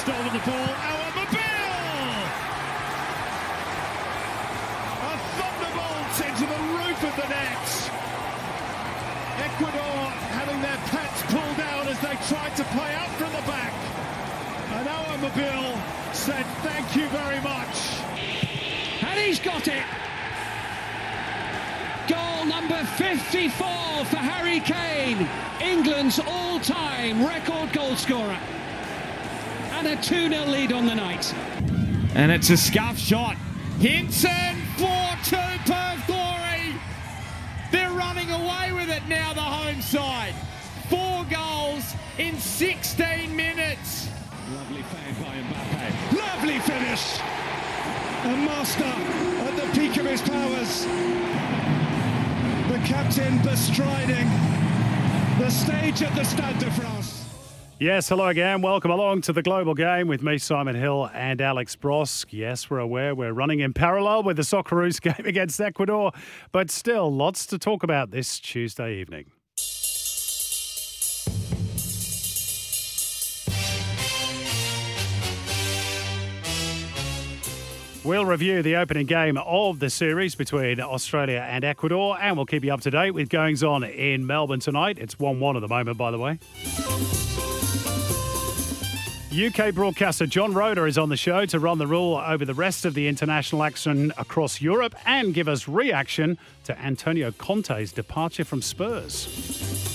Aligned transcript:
stolen 0.00 0.32
the 0.32 0.44
ball. 0.48 0.56
Our 0.56 1.10
Mobile! 1.12 2.16
A 5.04 5.14
thunderbolt 5.36 6.16
into 6.24 6.46
the 6.48 6.60
roof 6.78 7.00
of 7.04 7.14
the 7.20 7.28
net. 7.28 7.66
Ecuador 9.44 10.00
having 10.32 10.62
their 10.62 10.80
pants 10.88 11.20
pulled 11.28 11.56
down 11.58 11.86
as 11.88 12.00
they 12.00 12.16
tried 12.32 12.56
to 12.56 12.64
play 12.72 12.94
out 12.94 13.10
from 13.20 13.30
the 13.32 13.44
back. 13.44 13.74
And 14.72 14.88
our 14.88 15.18
Mobile 15.18 15.78
said 16.14 16.46
thank 16.64 16.96
you 16.96 17.06
very 17.08 17.40
much. 17.42 18.00
And 19.02 19.20
he's 19.20 19.38
got 19.38 19.68
it. 19.68 19.84
Goal 22.08 22.46
number 22.46 22.82
54 22.96 24.04
for 24.06 24.16
Harry 24.16 24.60
Kane, 24.60 25.28
England's 25.60 26.18
all-time 26.18 27.22
record 27.26 27.70
goal 27.74 27.96
scorer. 27.96 28.40
And 29.80 29.88
a 29.88 29.96
2-0 29.96 30.52
lead 30.52 30.72
on 30.74 30.84
the 30.84 30.94
night. 30.94 31.32
And 32.14 32.30
it's 32.30 32.50
a 32.50 32.56
scuff 32.58 32.98
shot. 32.98 33.36
Hinson 33.78 34.60
for 34.76 35.08
two 35.24 35.38
Perth 35.64 36.06
Glory. 36.06 36.74
They're 37.72 37.90
running 37.90 38.30
away 38.30 38.72
with 38.72 38.90
it 38.90 39.02
now, 39.08 39.32
the 39.32 39.40
home 39.40 39.80
side. 39.80 40.34
Four 40.90 41.24
goals 41.30 41.94
in 42.18 42.38
16 42.38 43.34
minutes. 43.34 44.10
Lovely 44.54 44.82
by 44.82 45.32
Mbappe. 45.48 46.18
Lovely 46.18 46.58
finish. 46.58 47.18
A 48.24 48.36
master 48.36 48.84
at 48.84 49.56
the 49.56 49.80
peak 49.80 49.96
of 49.96 50.04
his 50.04 50.20
powers. 50.20 50.84
The 52.68 52.86
captain 52.86 53.38
bestriding 53.38 54.28
the 55.38 55.48
stage 55.48 56.02
at 56.02 56.14
the 56.14 56.24
Stade 56.24 56.58
de 56.58 56.70
France. 56.72 57.19
Yes, 57.80 58.10
hello 58.10 58.26
again. 58.26 58.60
Welcome 58.60 58.90
along 58.90 59.22
to 59.22 59.32
the 59.32 59.40
Global 59.40 59.72
Game 59.72 60.06
with 60.06 60.22
me, 60.22 60.36
Simon 60.36 60.76
Hill, 60.76 61.08
and 61.14 61.40
Alex 61.40 61.76
Brosque. 61.76 62.30
Yes, 62.30 62.68
we're 62.68 62.78
aware 62.78 63.14
we're 63.14 63.32
running 63.32 63.60
in 63.60 63.72
parallel 63.72 64.22
with 64.22 64.36
the 64.36 64.42
Socceroos 64.42 65.00
game 65.16 65.24
against 65.24 65.58
Ecuador, 65.58 66.12
but 66.52 66.70
still 66.70 67.10
lots 67.10 67.46
to 67.46 67.58
talk 67.58 67.82
about 67.82 68.10
this 68.10 68.38
Tuesday 68.38 69.00
evening. 69.00 69.30
We'll 78.10 78.26
review 78.26 78.60
the 78.60 78.74
opening 78.74 79.06
game 79.06 79.38
of 79.38 79.78
the 79.78 79.88
series 79.88 80.34
between 80.34 80.80
Australia 80.80 81.46
and 81.48 81.62
Ecuador, 81.62 82.18
and 82.20 82.36
we'll 82.36 82.44
keep 82.44 82.64
you 82.64 82.74
up 82.74 82.80
to 82.80 82.90
date 82.90 83.12
with 83.12 83.28
goings 83.28 83.62
on 83.62 83.84
in 83.84 84.26
Melbourne 84.26 84.58
tonight. 84.58 84.98
It's 84.98 85.16
1 85.20 85.38
1 85.38 85.56
at 85.56 85.60
the 85.60 85.68
moment, 85.68 85.96
by 85.96 86.10
the 86.10 86.18
way. 86.18 86.40
UK 89.32 89.72
broadcaster 89.72 90.26
John 90.26 90.52
Roder 90.52 90.88
is 90.88 90.98
on 90.98 91.08
the 91.08 91.16
show 91.16 91.46
to 91.46 91.60
run 91.60 91.78
the 91.78 91.86
rule 91.86 92.16
over 92.16 92.44
the 92.44 92.52
rest 92.52 92.84
of 92.84 92.94
the 92.94 93.06
international 93.06 93.62
action 93.62 94.12
across 94.18 94.60
Europe 94.60 94.96
and 95.06 95.32
give 95.32 95.46
us 95.46 95.68
reaction 95.68 96.36
to 96.64 96.76
Antonio 96.80 97.30
Conte's 97.30 97.92
departure 97.92 98.44
from 98.44 98.60
Spurs. 98.60 99.89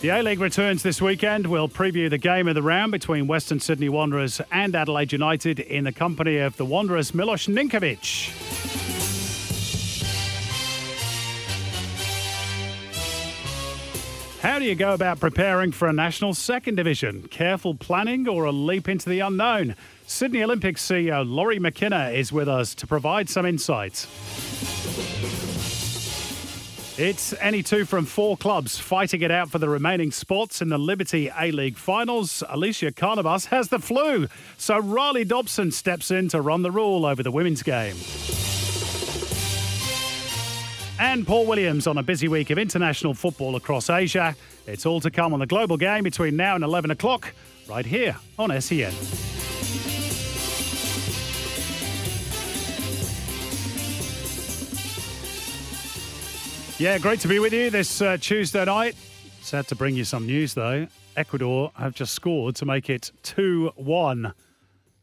The 0.00 0.10
A 0.10 0.22
League 0.22 0.38
returns 0.38 0.84
this 0.84 1.02
weekend. 1.02 1.48
We'll 1.48 1.68
preview 1.68 2.08
the 2.08 2.18
game 2.18 2.46
of 2.46 2.54
the 2.54 2.62
round 2.62 2.92
between 2.92 3.26
Western 3.26 3.58
Sydney 3.58 3.88
Wanderers 3.88 4.40
and 4.52 4.76
Adelaide 4.76 5.10
United 5.10 5.58
in 5.58 5.82
the 5.82 5.92
company 5.92 6.38
of 6.38 6.56
the 6.56 6.64
Wanderers 6.64 7.12
Milos 7.12 7.48
Ninkovic. 7.48 8.30
How 14.40 14.60
do 14.60 14.66
you 14.66 14.76
go 14.76 14.94
about 14.94 15.18
preparing 15.18 15.72
for 15.72 15.88
a 15.88 15.92
national 15.92 16.32
second 16.34 16.76
division? 16.76 17.26
Careful 17.26 17.74
planning 17.74 18.28
or 18.28 18.44
a 18.44 18.52
leap 18.52 18.88
into 18.88 19.08
the 19.08 19.18
unknown? 19.18 19.74
Sydney 20.06 20.44
Olympics 20.44 20.86
CEO 20.86 21.28
Laurie 21.28 21.58
McKenna 21.58 22.10
is 22.10 22.32
with 22.32 22.48
us 22.48 22.72
to 22.76 22.86
provide 22.86 23.28
some 23.28 23.44
insights. 23.44 24.06
It's 26.98 27.32
any 27.34 27.62
two 27.62 27.84
from 27.84 28.06
four 28.06 28.36
clubs 28.36 28.76
fighting 28.76 29.22
it 29.22 29.30
out 29.30 29.50
for 29.50 29.58
the 29.60 29.68
remaining 29.68 30.10
spots 30.10 30.60
in 30.60 30.68
the 30.68 30.78
Liberty 30.78 31.30
A 31.38 31.52
League 31.52 31.76
finals. 31.76 32.42
Alicia 32.48 32.90
Carnabas 32.90 33.46
has 33.46 33.68
the 33.68 33.78
flu, 33.78 34.26
so 34.56 34.80
Riley 34.80 35.24
Dobson 35.24 35.70
steps 35.70 36.10
in 36.10 36.28
to 36.30 36.40
run 36.40 36.62
the 36.62 36.72
rule 36.72 37.06
over 37.06 37.22
the 37.22 37.30
women's 37.30 37.62
game. 37.62 37.94
And 40.98 41.24
Paul 41.24 41.46
Williams 41.46 41.86
on 41.86 41.98
a 41.98 42.02
busy 42.02 42.26
week 42.26 42.50
of 42.50 42.58
international 42.58 43.14
football 43.14 43.54
across 43.54 43.88
Asia. 43.88 44.34
It's 44.66 44.84
all 44.84 45.00
to 45.02 45.10
come 45.12 45.32
on 45.32 45.38
the 45.38 45.46
global 45.46 45.76
game 45.76 46.02
between 46.02 46.34
now 46.34 46.56
and 46.56 46.64
11 46.64 46.90
o'clock, 46.90 47.32
right 47.68 47.86
here 47.86 48.16
on 48.40 48.60
SEN. 48.60 48.92
Yeah, 56.78 56.96
great 56.98 57.18
to 57.20 57.28
be 57.28 57.40
with 57.40 57.52
you 57.52 57.70
this 57.70 58.00
uh, 58.00 58.18
Tuesday 58.18 58.64
night. 58.64 58.94
Sad 59.40 59.66
to 59.66 59.74
bring 59.74 59.96
you 59.96 60.04
some 60.04 60.26
news 60.26 60.54
though. 60.54 60.86
Ecuador 61.16 61.72
have 61.74 61.92
just 61.92 62.14
scored 62.14 62.54
to 62.54 62.66
make 62.66 62.88
it 62.88 63.10
2 63.24 63.72
1 63.74 64.32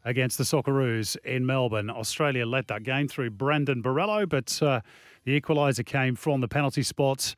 against 0.05 0.37
the 0.37 0.45
Socceroos 0.45 1.17
in 1.25 1.45
Melbourne. 1.45 1.89
Australia 1.89 2.45
led 2.45 2.67
that 2.67 2.83
game 2.83 3.09
through 3.09 3.31
Brandon 3.31 3.83
Borrello, 3.83 4.27
but 4.27 4.57
uh, 4.63 4.79
the 5.25 5.41
equaliser 5.41 5.85
came 5.85 6.15
from 6.15 6.39
the 6.39 6.47
penalty 6.47 6.81
spot. 6.81 7.35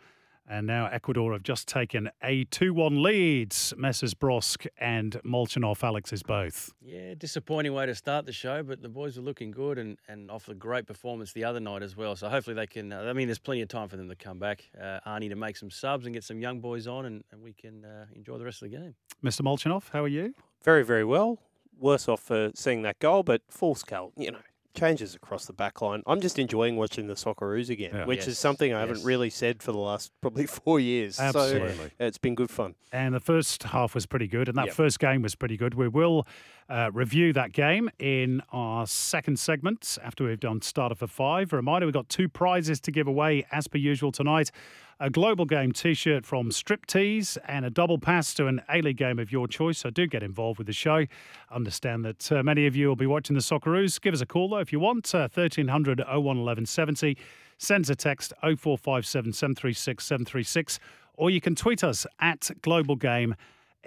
And 0.50 0.66
now 0.66 0.88
Ecuador 0.88 1.34
have 1.34 1.44
just 1.44 1.68
taken 1.68 2.10
a 2.24 2.46
2 2.46 2.74
1 2.74 3.04
lead. 3.04 3.54
Messrs 3.76 4.14
Brosque 4.14 4.66
and 4.80 5.20
Molchanov, 5.26 5.84
Alex 5.84 6.14
is 6.14 6.24
both. 6.24 6.74
Yeah, 6.82 7.16
disappointing 7.18 7.74
way 7.74 7.86
to 7.86 7.94
start 7.94 8.26
the 8.26 8.32
show, 8.32 8.64
but 8.64 8.82
the 8.82 8.88
boys 8.88 9.18
are 9.18 9.22
looking 9.22 9.52
good 9.52 9.78
and, 9.78 9.98
and 10.08 10.32
off 10.32 10.48
a 10.48 10.54
great 10.54 10.88
performance 10.88 11.34
the 11.34 11.44
other 11.44 11.60
night 11.60 11.84
as 11.84 11.98
well. 11.98 12.16
So 12.16 12.30
hopefully 12.30 12.56
they 12.56 12.68
can. 12.68 12.94
Uh, 12.94 13.02
I 13.02 13.14
mean, 13.14 13.28
there's 13.28 13.40
plenty 13.40 13.62
of 13.62 13.68
time 13.68 13.90
for 13.90 13.98
them 13.98 14.08
to 14.08 14.16
come 14.16 14.40
back. 14.40 14.64
Uh, 14.80 15.00
Arnie 15.06 15.30
to 15.30 15.36
make 15.36 15.58
some 15.58 15.70
subs 15.70 16.06
and 16.06 16.14
get 16.14 16.24
some 16.24 16.40
young 16.40 16.62
boys 16.62 16.88
on, 16.88 17.06
and, 17.06 17.24
and 17.32 17.42
we 17.42 17.52
can 17.52 17.84
uh, 17.84 18.06
enjoy 18.16 18.38
the 18.38 18.46
rest 18.46 18.62
of 18.62 18.72
the 18.72 18.78
game. 18.78 18.96
Mr 19.24 19.42
Molchanov, 19.42 19.90
how 19.92 20.04
are 20.04 20.08
you? 20.08 20.34
Very, 20.64 20.84
very 20.86 21.04
well. 21.04 21.40
Worse 21.78 22.08
off 22.08 22.22
for 22.22 22.52
seeing 22.56 22.84
that 22.84 23.00
goal, 23.00 23.24
but 23.24 23.42
full 23.50 23.76
scale, 23.76 24.14
you 24.16 24.32
know, 24.32 24.40
changes 24.78 25.16
across 25.16 25.46
the 25.46 25.54
back 25.54 25.82
line. 25.82 26.04
I'm 26.08 26.22
just 26.22 26.38
enjoying 26.40 26.76
watching 26.78 27.08
the 27.08 27.16
Socceroos 27.16 27.70
again, 27.70 27.92
Yeah. 27.94 28.06
which 28.06 28.20
Yes, 28.20 28.28
is 28.30 28.40
something 28.40 28.74
I 28.74 28.80
haven't 28.82 29.04
really 29.04 29.30
said 29.30 29.62
for 29.62 29.72
the 29.72 29.78
last 29.80 30.12
probably 30.22 30.46
four 30.64 30.80
years. 30.80 31.20
Absolutely. 31.20 31.74
So 31.76 31.90
it's 32.00 32.18
been 32.18 32.36
good 32.36 32.50
fun. 32.50 32.76
And 32.92 33.14
the 33.16 33.20
first 33.20 33.64
half 33.64 33.94
was 33.96 34.06
pretty 34.06 34.28
good, 34.28 34.48
and 34.48 34.58
that 34.58 34.68
Yep. 34.68 34.76
first 34.76 35.00
game 35.00 35.22
was 35.22 35.36
pretty 35.36 35.58
good. 35.58 35.74
We 35.74 35.88
will 35.88 36.26
uh, 36.70 36.90
review 36.94 37.34
that 37.34 37.52
game 37.52 37.90
in 38.00 38.42
our 38.52 38.86
second 38.86 39.40
segment 39.40 39.98
after 40.04 40.26
we've 40.26 40.40
done 40.40 40.62
starter 40.62 40.96
for 40.96 41.08
five. 41.08 41.54
A 41.54 41.56
reminder 41.56 41.86
we've 41.86 41.94
got 41.94 42.10
two 42.10 42.28
prizes 42.28 42.80
to 42.82 42.92
give 42.92 43.08
away 43.08 43.46
as 43.52 43.68
per 43.68 43.78
usual 43.78 44.12
tonight 44.12 44.52
a 45.00 45.10
global 45.10 45.46
game 45.46 45.72
t 45.72 45.94
shirt 45.94 46.26
from 46.26 46.50
Striptease 46.50 47.38
and 47.48 47.66
a 47.66 47.70
double 47.70 48.00
pass 48.00 48.34
to 48.34 48.48
an 48.48 48.62
A 48.72 48.82
League 48.82 48.98
game 48.98 49.20
of 49.20 49.32
your 49.32 49.48
choice. 49.48 49.80
So 49.80 49.90
do 49.90 50.08
get 50.08 50.24
involved 50.24 50.58
with 50.58 50.68
the 50.68 50.74
show. 50.74 51.06
Understand 51.52 52.04
that 52.06 52.32
uh, 52.32 52.44
many 52.44 52.66
of 52.66 52.76
you 52.76 52.88
will 52.88 52.96
be 52.96 53.06
watching 53.06 53.36
the 53.36 53.42
Socceroos. 53.42 54.02
Give 54.02 54.14
us 54.14 54.22
a 54.22 54.26
call 54.26 54.50
though 54.50 54.58
if 54.58 54.72
you 54.72 54.80
want. 54.80 55.14
Uh, 55.14 55.30
1300 55.32 56.00
01 56.00 56.24
1170. 56.24 57.18
Send 57.60 57.90
a 57.90 57.96
text 57.96 58.34
0457 58.42 59.34
736 59.34 60.04
736 60.04 60.80
or 61.16 61.30
you 61.30 61.42
can 61.42 61.56
tweet 61.56 61.84
us 61.84 62.06
at 62.20 62.50
Global 62.62 62.96
Game 62.96 63.36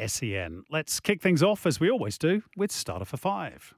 SEN. 0.06 0.64
Let's 0.70 1.00
kick 1.00 1.20
things 1.20 1.42
off 1.42 1.66
as 1.66 1.80
we 1.80 1.90
always 1.90 2.18
do 2.18 2.42
with 2.56 2.70
Starter 2.72 3.04
for 3.04 3.16
Five. 3.16 3.74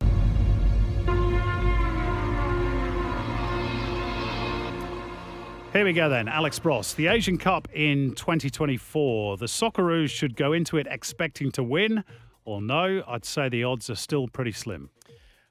Here 5.73 5.87
we 5.87 5.95
go 5.95 6.11
then, 6.11 6.29
Alex 6.29 6.59
Bross. 6.59 6.93
The 6.93 7.07
Asian 7.07 7.39
Cup 7.39 7.67
in 7.73 8.15
2024. 8.15 9.39
The 9.39 9.47
Socceroos 9.47 10.11
should 10.11 10.37
go 10.37 10.53
into 10.53 10.77
it 10.77 10.87
expecting 10.91 11.51
to 11.53 11.63
win, 11.63 12.05
or 12.45 12.61
no? 12.61 13.03
I'd 13.09 13.25
say 13.25 13.49
the 13.49 13.65
odds 13.65 13.89
are 13.89 13.95
still 13.95 14.29
pretty 14.29 14.53
slim. 14.53 14.91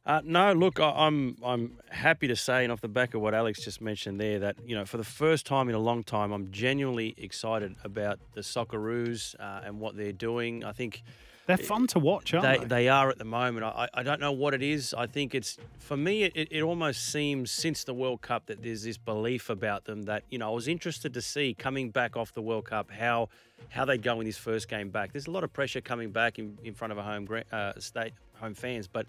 Uh, 0.04 0.20
no, 0.24 0.52
look, 0.54 0.80
I, 0.80 0.90
I'm 0.90 1.38
I'm 1.44 1.78
happy 1.90 2.28
to 2.28 2.36
say, 2.36 2.64
and 2.64 2.72
off 2.72 2.82
the 2.82 2.88
back 2.88 3.14
of 3.14 3.22
what 3.22 3.36
Alex 3.36 3.64
just 3.64 3.82
mentioned 3.82 4.20
there, 4.20 4.40
that 4.40 4.56
you 4.66 4.76
know 4.76 4.86
for 4.86 4.98
the 4.98 5.04
first 5.04 5.46
time 5.46 5.70
in 5.70 5.76
a 5.76 5.80
long 5.80 6.04
time, 6.04 6.32
I'm 6.32 6.50
genuinely 6.52 7.14
excited 7.18 7.76
about 7.84 8.20
the 8.34 8.42
Socceroos 8.42 9.36
uh, 9.40 9.62
and 9.64 9.80
what 9.80 9.96
they're 9.96 10.12
doing. 10.12 10.64
I 10.64 10.72
think 10.72 11.04
They're 11.46 11.56
fun 11.58 11.86
to 11.88 12.00
watch, 12.00 12.34
aren't 12.34 12.48
they, 12.48 12.58
they? 12.66 12.84
they 12.84 12.90
are 12.90 13.10
at 13.10 13.20
the 13.20 13.26
moment. 13.26 13.64
I, 13.64 13.90
I 13.94 14.02
don't 14.02 14.20
know 14.20 14.32
what 14.32 14.56
it 14.56 14.64
is. 14.64 14.96
I 14.98 15.06
think 15.06 15.36
it's 15.36 15.58
for 15.78 15.98
me. 15.98 16.24
It, 16.24 16.48
it 16.50 16.64
almost 16.64 17.12
seems 17.12 17.52
since 17.52 17.84
the 17.84 17.94
World 17.94 18.22
Cup 18.24 18.48
that 18.48 18.64
there's 18.64 18.82
this 18.82 18.98
belief 18.98 19.52
about 19.52 19.86
them 19.86 20.02
that 20.04 20.24
you 20.32 20.40
know 20.40 20.50
I 20.50 20.56
was 20.56 20.68
interested 20.68 21.14
to 21.14 21.22
see 21.22 21.54
coming 21.54 21.92
back 21.92 22.18
off 22.18 22.34
the 22.34 22.42
World 22.42 22.66
Cup 22.66 22.90
how 22.90 23.30
how 23.70 23.86
they 23.86 24.00
go 24.00 24.20
in 24.20 24.26
this 24.26 24.38
first 24.38 24.68
game 24.68 24.90
back. 24.90 25.12
There's 25.12 25.28
a 25.28 25.32
lot 25.32 25.44
of 25.44 25.54
pressure 25.54 25.80
coming 25.82 26.10
back 26.10 26.40
in, 26.40 26.58
in 26.64 26.74
front 26.74 26.92
of 26.92 26.98
a 26.98 27.04
home 27.04 27.28
uh, 27.52 27.74
state 27.78 28.14
home 28.40 28.56
fans, 28.56 28.88
but 28.88 29.06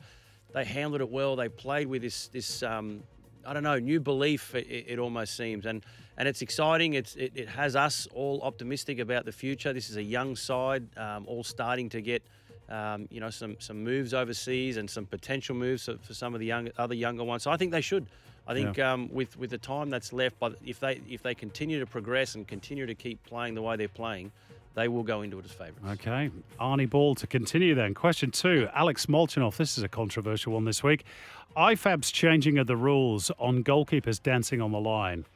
they 0.52 0.64
handled 0.64 1.00
it 1.00 1.10
well. 1.10 1.36
They 1.36 1.48
played 1.48 1.86
with 1.86 2.02
this 2.02 2.28
this 2.28 2.62
um, 2.62 3.02
I 3.46 3.52
don't 3.52 3.62
know 3.62 3.78
new 3.78 4.00
belief. 4.00 4.54
It, 4.54 4.66
it, 4.88 4.98
almost 4.98 5.36
seems 5.36 5.66
and. 5.66 5.84
And 6.18 6.28
it's 6.28 6.42
exciting. 6.42 6.92
It's 6.92 7.16
it, 7.16 7.32
it 7.34 7.48
has 7.48 7.74
us 7.74 8.06
all 8.14 8.42
optimistic 8.42 8.98
about 8.98 9.24
the 9.24 9.32
future. 9.32 9.72
This 9.72 9.88
is 9.88 9.96
a 9.96 10.02
young 10.02 10.36
side, 10.36 10.86
um, 10.98 11.24
all 11.26 11.42
starting 11.42 11.88
to 11.88 12.02
get 12.02 12.22
Um, 12.68 13.08
you 13.10 13.20
know, 13.20 13.30
some 13.30 13.56
some 13.58 13.82
moves 13.82 14.14
overseas 14.14 14.76
and 14.76 14.88
some 14.88 15.06
potential 15.06 15.54
moves 15.54 15.88
for, 16.02 16.14
some 16.14 16.34
of 16.34 16.40
the 16.40 16.46
young, 16.46 16.68
other 16.78 16.94
younger 16.94 17.24
ones. 17.24 17.42
So 17.42 17.50
I 17.50 17.56
think 17.56 17.72
they 17.72 17.80
should. 17.82 18.06
I 18.46 18.54
think 18.54 18.78
um, 18.78 19.08
with 19.12 19.36
with 19.38 19.50
the 19.50 19.58
time 19.58 19.90
that's 19.90 20.12
left, 20.12 20.36
but 20.38 20.56
if 20.64 20.80
they 20.80 21.00
if 21.08 21.22
they 21.22 21.34
continue 21.34 21.78
to 21.80 21.86
progress 21.86 22.34
and 22.34 22.46
continue 22.46 22.86
to 22.86 22.94
keep 22.94 23.22
playing 23.24 23.54
the 23.54 23.62
way 23.62 23.76
they're 23.76 23.88
playing, 23.88 24.32
they 24.74 24.88
will 24.88 25.02
go 25.02 25.22
into 25.22 25.38
it 25.38 25.44
as 25.44 25.52
favourites. 25.52 26.00
Okay. 26.00 26.30
Arnie 26.60 26.88
Ball 26.88 27.14
to 27.16 27.26
continue 27.26 27.74
then. 27.74 27.94
Question 27.94 28.30
two 28.30 28.68
Alex 28.74 29.06
Molchanov. 29.06 29.56
This 29.56 29.76
is 29.76 29.84
a 29.84 29.88
controversial 29.88 30.52
one 30.54 30.64
this 30.64 30.82
week. 30.82 31.04
IFAB's 31.56 32.10
changing 32.10 32.58
of 32.58 32.66
the 32.66 32.76
rules 32.76 33.30
on 33.38 33.62
goalkeepers 33.62 34.22
dancing 34.22 34.60
on 34.60 34.72
the 34.72 34.80
line. 34.80 35.26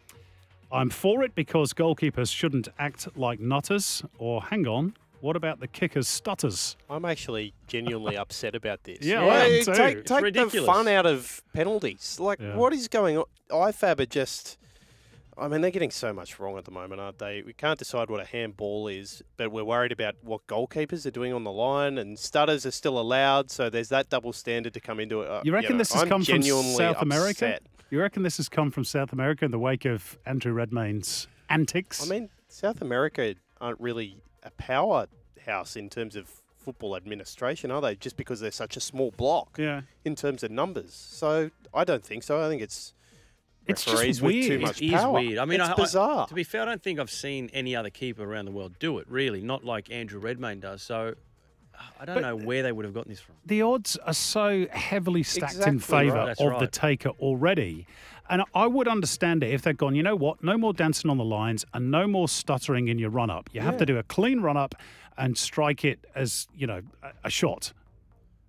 I'm 0.72 0.90
for 0.90 1.22
it 1.22 1.34
because 1.34 1.72
goalkeepers 1.74 2.32
shouldn't 2.34 2.68
act 2.78 3.08
like 3.16 3.38
nutters. 3.38 4.02
Or 4.18 4.42
hang 4.42 4.66
on, 4.66 4.94
what 5.20 5.36
about 5.36 5.60
the 5.60 5.68
kickers' 5.68 6.08
stutters? 6.08 6.76
I'm 6.88 7.04
actually 7.04 7.52
genuinely 7.66 8.16
upset 8.22 8.54
about 8.54 8.82
this. 8.84 8.98
Yeah, 9.02 9.24
I 9.24 9.44
am 9.44 9.64
too. 9.64 9.74
Take, 9.74 9.96
It's 9.98 10.10
take 10.10 10.34
the 10.34 10.62
fun 10.64 10.88
out 10.88 11.06
of 11.06 11.42
penalties. 11.52 12.18
Like, 12.18 12.40
Yeah. 12.40 12.56
what 12.56 12.72
is 12.72 12.88
going 12.88 13.18
on? 13.18 13.24
IFAB 13.50 14.00
are 14.00 14.06
just. 14.06 14.58
I 15.38 15.48
mean, 15.48 15.60
they're 15.60 15.70
getting 15.70 15.90
so 15.90 16.12
much 16.12 16.38
wrong 16.38 16.56
at 16.56 16.64
the 16.64 16.70
moment, 16.70 17.00
aren't 17.00 17.18
they? 17.18 17.42
We 17.42 17.52
can't 17.52 17.78
decide 17.78 18.08
what 18.08 18.20
a 18.20 18.24
handball 18.24 18.88
is, 18.88 19.22
but 19.36 19.52
we're 19.52 19.64
worried 19.64 19.92
about 19.92 20.14
what 20.22 20.46
goalkeepers 20.46 21.04
are 21.04 21.10
doing 21.10 21.32
on 21.32 21.44
the 21.44 21.52
line, 21.52 21.98
and 21.98 22.18
stutters 22.18 22.64
are 22.64 22.70
still 22.70 22.98
allowed. 22.98 23.50
So 23.50 23.68
there's 23.68 23.90
that 23.90 24.08
double 24.08 24.32
standard 24.32 24.72
to 24.74 24.80
come 24.80 24.98
into 24.98 25.22
it. 25.22 25.28
Uh, 25.30 25.42
You 25.44 25.52
reckon 25.52 25.72
know, 25.72 25.78
this 25.78 25.92
has 25.92 26.02
I'm 26.02 26.08
come 26.08 26.24
from 26.24 26.42
South 26.42 27.02
America? 27.02 27.46
upset. 27.46 27.62
You 27.90 28.00
reckon 28.00 28.22
this 28.22 28.38
has 28.38 28.48
come 28.48 28.70
from 28.70 28.84
South 28.84 29.12
America 29.12 29.44
in 29.44 29.50
the 29.50 29.58
wake 29.58 29.84
of 29.84 30.18
Andrew 30.26 30.52
Redmayne's 30.52 31.28
antics? 31.48 32.04
I 32.04 32.08
mean, 32.08 32.30
South 32.48 32.80
America 32.80 33.34
aren't 33.60 33.80
really 33.80 34.22
a 34.42 34.50
powerhouse 34.52 35.76
in 35.76 35.88
terms 35.88 36.16
of 36.16 36.42
football 36.56 36.96
administration, 36.96 37.70
are 37.70 37.80
they? 37.80 37.94
Just 37.94 38.16
because 38.16 38.40
they're 38.40 38.50
such 38.50 38.76
a 38.76 38.80
small 38.80 39.12
block 39.12 39.56
yeah. 39.56 39.82
in 40.04 40.16
terms 40.16 40.42
of 40.42 40.50
numbers. 40.50 40.92
So 40.92 41.50
I 41.72 41.84
don't 41.84 42.04
think 42.04 42.24
so. 42.24 42.44
I 42.44 42.48
think 42.48 42.60
it's 42.60 42.92
It's 43.66 43.84
just 43.84 43.96
referees 43.96 44.22
with 44.22 44.32
too 44.32 44.48
weird. 44.50 44.60
much 44.62 44.80
It 44.82 44.86
is 44.86 44.92
power. 44.92 45.12
weird. 45.20 45.38
I 45.38 45.44
mean, 45.44 45.60
it's 45.60 45.68
I, 45.70 45.72
I- 45.72 45.76
bizarre. 45.76 46.26
to 46.28 46.34
be 46.34 46.44
fair, 46.44 46.62
I 46.62 46.64
don't 46.66 46.82
think 46.82 47.00
I've 47.00 47.10
seen 47.10 47.50
any 47.52 47.74
other 47.74 47.90
keeper 47.90 48.22
around 48.24 48.44
the 48.46 48.52
world 48.52 48.78
do 48.78 48.98
it. 48.98 49.06
Really, 49.10 49.42
not 49.42 49.64
like 49.64 49.90
Andrew 49.90 50.20
Redmayne 50.20 50.60
does. 50.60 50.82
So 50.82 51.14
I 52.00 52.04
don't 52.04 52.16
But- 52.16 52.20
know 52.22 52.36
where 52.36 52.62
they 52.62 52.72
would 52.72 52.84
have 52.84 52.94
gotten 52.94 53.10
this 53.10 53.20
from. 53.20 53.34
the 53.44 53.62
odds 53.62 53.96
are 53.98 54.14
so 54.14 54.66
heavily 54.70 55.22
stacked 55.22 55.56
in 55.66 55.78
favour 55.78 56.14
right. 56.16 56.26
That's 56.26 56.40
of 56.40 56.58
the 56.60 56.66
taker 56.68 57.10
already. 57.20 57.86
And 58.28 58.42
I 58.54 58.66
would 58.66 58.88
understand 58.88 59.44
it 59.44 59.52
if 59.52 59.62
they'd 59.62 59.76
gone, 59.76 59.94
you 59.94 60.02
know 60.02 60.16
what, 60.16 60.42
no 60.42 60.58
more 60.58 60.72
dancing 60.72 61.10
on 61.10 61.16
the 61.16 61.24
lines 61.24 61.64
and 61.74 61.90
no 61.92 62.08
more 62.08 62.28
stuttering 62.28 62.88
in 62.88 62.98
your 62.98 63.10
run 63.10 63.30
up. 63.30 63.48
You 63.52 63.60
have 63.60 63.76
to 63.76 63.86
do 63.86 63.98
a 63.98 64.02
clean 64.02 64.40
run 64.40 64.56
up 64.56 64.74
and 65.16 65.38
strike 65.38 65.84
it 65.84 66.04
as, 66.14 66.48
you 66.56 66.66
know, 66.66 66.82
a, 67.04 67.12
a 67.24 67.30
shot. 67.30 67.72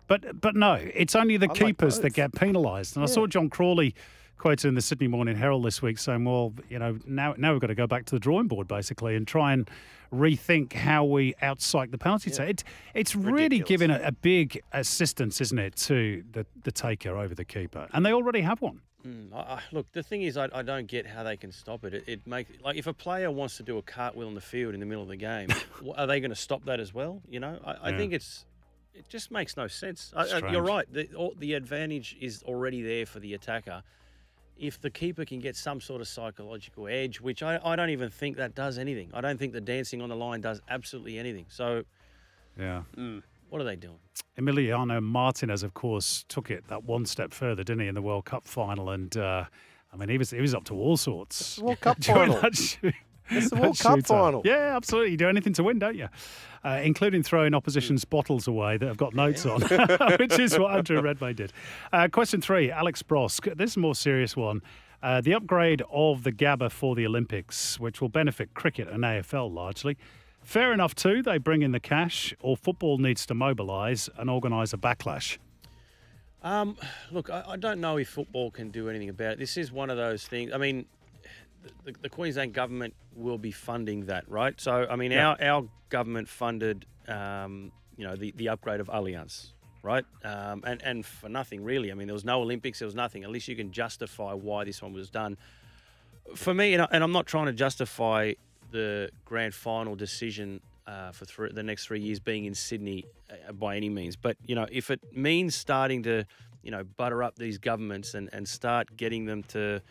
But 0.07 0.39
but 0.41 0.55
no, 0.55 0.73
it's 0.75 1.15
only 1.15 1.37
the 1.37 1.45
I 1.47 1.49
like 1.49 1.59
keepers 1.59 1.99
that 1.99 2.11
get 2.13 2.33
penalised. 2.33 2.95
And 2.95 3.03
I 3.03 3.07
saw 3.07 3.27
John 3.27 3.49
Crawley 3.49 3.93
quoted 4.37 4.67
in 4.67 4.75
the 4.75 4.81
Sydney 4.81 5.07
Morning 5.07 5.35
Herald 5.35 5.63
this 5.65 5.81
week 5.81 5.97
saying, 5.97 6.25
well, 6.25 6.53
you 6.69 6.79
know, 6.79 6.97
now 7.05 7.33
now 7.37 7.51
we've 7.53 7.61
got 7.61 7.67
to 7.67 7.75
go 7.75 7.87
back 7.87 8.05
to 8.05 8.15
the 8.15 8.19
drawing 8.19 8.47
board 8.47 8.67
basically 8.67 9.15
and 9.15 9.27
try 9.27 9.53
and 9.53 9.69
rethink 10.13 10.73
how 10.73 11.03
we 11.03 11.33
outpsych 11.41 11.91
the 11.91 11.97
penalty. 11.97 12.31
So 12.31 12.43
it, 12.43 12.63
it's 12.93 13.15
really 13.15 13.43
Ridiculous. 13.61 13.67
giving 13.67 13.91
a, 13.91 13.99
a 14.05 14.11
big 14.11 14.61
assistance, 14.71 15.41
isn't 15.41 15.59
it, 15.59 15.75
to 15.77 16.23
the, 16.31 16.45
the 16.63 16.71
taker 16.71 17.17
over 17.17 17.35
the 17.35 17.43
keeper. 17.45 17.87
And 17.93 18.05
they 18.05 18.13
already 18.13 18.41
have 18.41 18.61
one. 18.61 18.81
Mm, 19.05 19.33
I, 19.33 19.37
I, 19.37 19.61
look, 19.71 19.91
the 19.91 20.01
thing 20.03 20.21
is, 20.23 20.37
I, 20.37 20.47
I 20.53 20.61
don't 20.63 20.87
get 20.87 21.05
how 21.05 21.23
they 21.23 21.37
can 21.37 21.51
stop 21.51 21.83
it. 21.83 21.93
It, 21.93 22.03
it 22.07 22.27
make 22.27 22.47
like 22.63 22.77
if 22.77 22.87
a 22.87 22.93
player 22.93 23.29
wants 23.31 23.57
to 23.57 23.63
do 23.63 23.77
a 23.77 23.81
cartwheel 23.81 24.27
in 24.27 24.33
the 24.33 24.41
field 24.41 24.73
in 24.73 24.79
the 24.79 24.85
middle 24.85 25.03
of 25.03 25.09
the 25.09 25.17
game, 25.17 25.49
are 25.97 26.07
they 26.07 26.19
going 26.19 26.31
to 26.31 26.35
stop 26.35 26.63
that 26.65 26.79
as 26.79 26.93
well? 26.93 27.21
You 27.29 27.39
know, 27.39 27.59
I, 27.65 27.71
I 27.73 27.89
Yeah. 27.91 27.97
think 27.97 28.13
it's 28.13 28.45
it 28.93 29.07
just 29.09 29.29
makes 29.29 29.55
no 29.55 29.67
sense. 29.67 30.11
I, 30.15 30.39
you're 30.51 30.63
right. 30.63 30.91
The, 30.91 31.07
all, 31.13 31.33
the 31.37 31.53
advantage 31.53 32.17
is 32.19 32.41
already 32.43 32.81
there 32.81 33.05
for 33.05 33.19
the 33.19 33.35
attacker. 33.35 33.83
If 34.59 34.79
the 34.81 34.89
keeper 34.89 35.25
can 35.25 35.39
get 35.39 35.55
some 35.55 35.79
sort 35.81 36.01
of 36.01 36.07
psychological 36.07 36.87
edge, 36.87 37.21
which 37.21 37.43
I, 37.43 37.59
I 37.63 37.75
don't 37.75 37.89
even 37.89 38.09
think 38.09 38.37
that 38.37 38.55
does 38.55 38.77
anything. 38.77 39.09
I 39.13 39.21
don't 39.21 39.37
think 39.37 39.53
the 39.53 39.61
dancing 39.61 40.01
on 40.01 40.09
the 40.09 40.15
line 40.15 40.41
does 40.41 40.61
absolutely 40.69 41.17
anything. 41.19 41.45
So 41.49 41.83
Yeah. 42.59 42.83
what 43.49 43.61
are 43.61 43.65
they 43.65 43.75
doing? 43.75 43.99
Emiliano 44.37 45.01
Martinez, 45.01 45.63
of 45.63 45.73
course, 45.73 46.25
took 46.27 46.51
it 46.51 46.67
that 46.67 46.83
one 46.83 47.05
step 47.05 47.33
further, 47.33 47.63
didn't 47.63 47.81
he, 47.81 47.87
in 47.87 47.95
the 47.95 48.01
World 48.01 48.25
Cup 48.25 48.47
final? 48.47 48.89
And 48.91 49.15
uh, 49.17 49.45
I 49.91 49.97
mean, 49.97 50.09
he 50.09 50.17
was 50.17 50.31
he 50.31 50.41
was 50.41 50.53
up 50.53 50.63
to 50.65 50.75
all 50.75 50.97
sorts. 50.97 51.59
World 51.59 51.79
Cup 51.79 51.99
during 52.01 52.33
final. 52.33 52.51
That 53.29 53.33
shoot- 53.33 53.37
It's 53.37 53.49
the 53.49 53.55
that 53.55 53.61
World 53.63 53.79
Cup 53.79 54.05
final. 54.05 54.41
Yeah, 54.45 54.75
absolutely. 54.75 55.11
You 55.11 55.17
do 55.17 55.27
anything 55.29 55.53
to 55.53 55.63
win, 55.63 55.79
don't 55.79 55.95
you? 55.95 56.07
Uh, 56.63 56.81
including 56.83 57.23
throwing 57.23 57.53
opposition's 57.53 58.03
bottles 58.05 58.47
away 58.47 58.77
that 58.77 58.85
have 58.87 58.97
got 58.97 59.13
notes 59.13 59.45
on, 59.45 59.61
which 60.19 60.37
is 60.39 60.57
what 60.57 60.75
Andrew 60.75 60.99
Redmayne 61.01 61.35
did. 61.35 61.53
Uh, 61.93 62.07
question 62.11 62.41
three, 62.41 62.69
Alex 62.71 63.01
Brosque. 63.03 63.55
This 63.55 63.71
is 63.71 63.77
a 63.77 63.79
more 63.79 63.95
serious 63.95 64.35
one. 64.35 64.61
Uh, 65.01 65.21
the 65.21 65.33
upgrade 65.33 65.83
of 65.91 66.23
the 66.23 66.31
Gabba 66.31 66.71
for 66.71 66.95
the 66.95 67.05
Olympics, 67.05 67.79
which 67.79 68.01
will 68.01 68.09
benefit 68.09 68.53
cricket 68.53 68.87
and 68.89 69.03
AFL 69.03 69.53
largely. 69.53 69.95
Fair 70.41 70.73
enough, 70.73 70.95
too. 70.95 71.21
They 71.21 71.37
bring 71.37 71.61
in 71.61 71.71
the 71.71 71.79
cash, 71.79 72.33
or 72.39 72.57
football 72.57 72.97
needs 72.97 73.25
to 73.27 73.33
mobilise 73.35 74.09
and 74.17 74.29
organise 74.29 74.73
a 74.73 74.77
backlash. 74.77 75.37
Um, 76.41 76.77
look, 77.11 77.29
I, 77.29 77.43
I 77.47 77.57
don't 77.57 77.81
know 77.81 77.97
if 77.97 78.09
football 78.09 78.51
can 78.51 78.69
do 78.69 78.89
anything 78.89 79.09
about 79.09 79.33
it. 79.33 79.39
This 79.39 79.57
is 79.57 79.71
one 79.71 79.89
of 79.89 79.97
those 79.97 80.25
things. 80.25 80.51
I 80.53 80.57
mean, 80.57 80.85
the, 81.83 81.93
the 82.01 82.09
Queensland 82.09 82.53
government 82.53 82.93
will 83.15 83.37
be 83.37 83.51
funding 83.51 84.05
that, 84.05 84.29
right? 84.29 84.59
So, 84.59 84.87
I 84.89 84.95
mean, 84.95 85.11
Yeah. 85.11 85.29
our, 85.29 85.41
our 85.41 85.67
government 85.89 86.27
funded, 86.27 86.85
um, 87.07 87.71
you 87.97 88.05
know, 88.05 88.15
the, 88.15 88.33
the 88.35 88.49
upgrade 88.49 88.79
of 88.79 88.87
Allianz, 88.87 89.51
right? 89.83 90.05
Um, 90.23 90.63
and, 90.65 90.81
and 90.83 91.05
for 91.05 91.29
nothing, 91.29 91.63
really. 91.63 91.91
I 91.91 91.95
mean, 91.95 92.07
there 92.07 92.13
was 92.13 92.25
no 92.25 92.41
Olympics, 92.41 92.79
there 92.79 92.85
was 92.87 92.95
nothing. 92.95 93.23
At 93.23 93.29
least 93.31 93.47
you 93.47 93.55
can 93.55 93.71
justify 93.71 94.33
why 94.33 94.63
this 94.65 94.81
one 94.81 94.93
was 94.93 95.09
done. 95.09 95.37
For 96.35 96.53
me, 96.53 96.73
and, 96.73 96.83
I, 96.83 96.87
and 96.91 97.03
I'm 97.03 97.11
not 97.13 97.25
trying 97.25 97.45
to 97.47 97.53
justify 97.53 98.33
the 98.71 99.09
grand 99.25 99.53
final 99.53 99.95
decision 99.95 100.59
uh, 100.85 101.11
for 101.11 101.49
the 101.49 101.63
next 101.63 101.85
three 101.85 101.99
years 102.01 102.19
being 102.19 102.45
in 102.45 102.53
Sydney 102.53 103.05
uh, 103.29 103.51
by 103.53 103.75
any 103.77 103.89
means. 103.89 104.15
But 104.15 104.37
you 104.45 104.55
know, 104.55 104.67
if 104.71 104.89
it 104.91 104.99
means 105.15 105.55
starting 105.55 106.03
to, 106.03 106.25
you 106.63 106.71
know, 106.71 106.83
butter 106.83 107.23
up 107.23 107.37
these 107.37 107.57
governments 107.57 108.13
and, 108.13 108.29
and 108.33 108.47
start 108.47 108.95
getting 108.97 109.25
them 109.25 109.43
to 109.43 109.81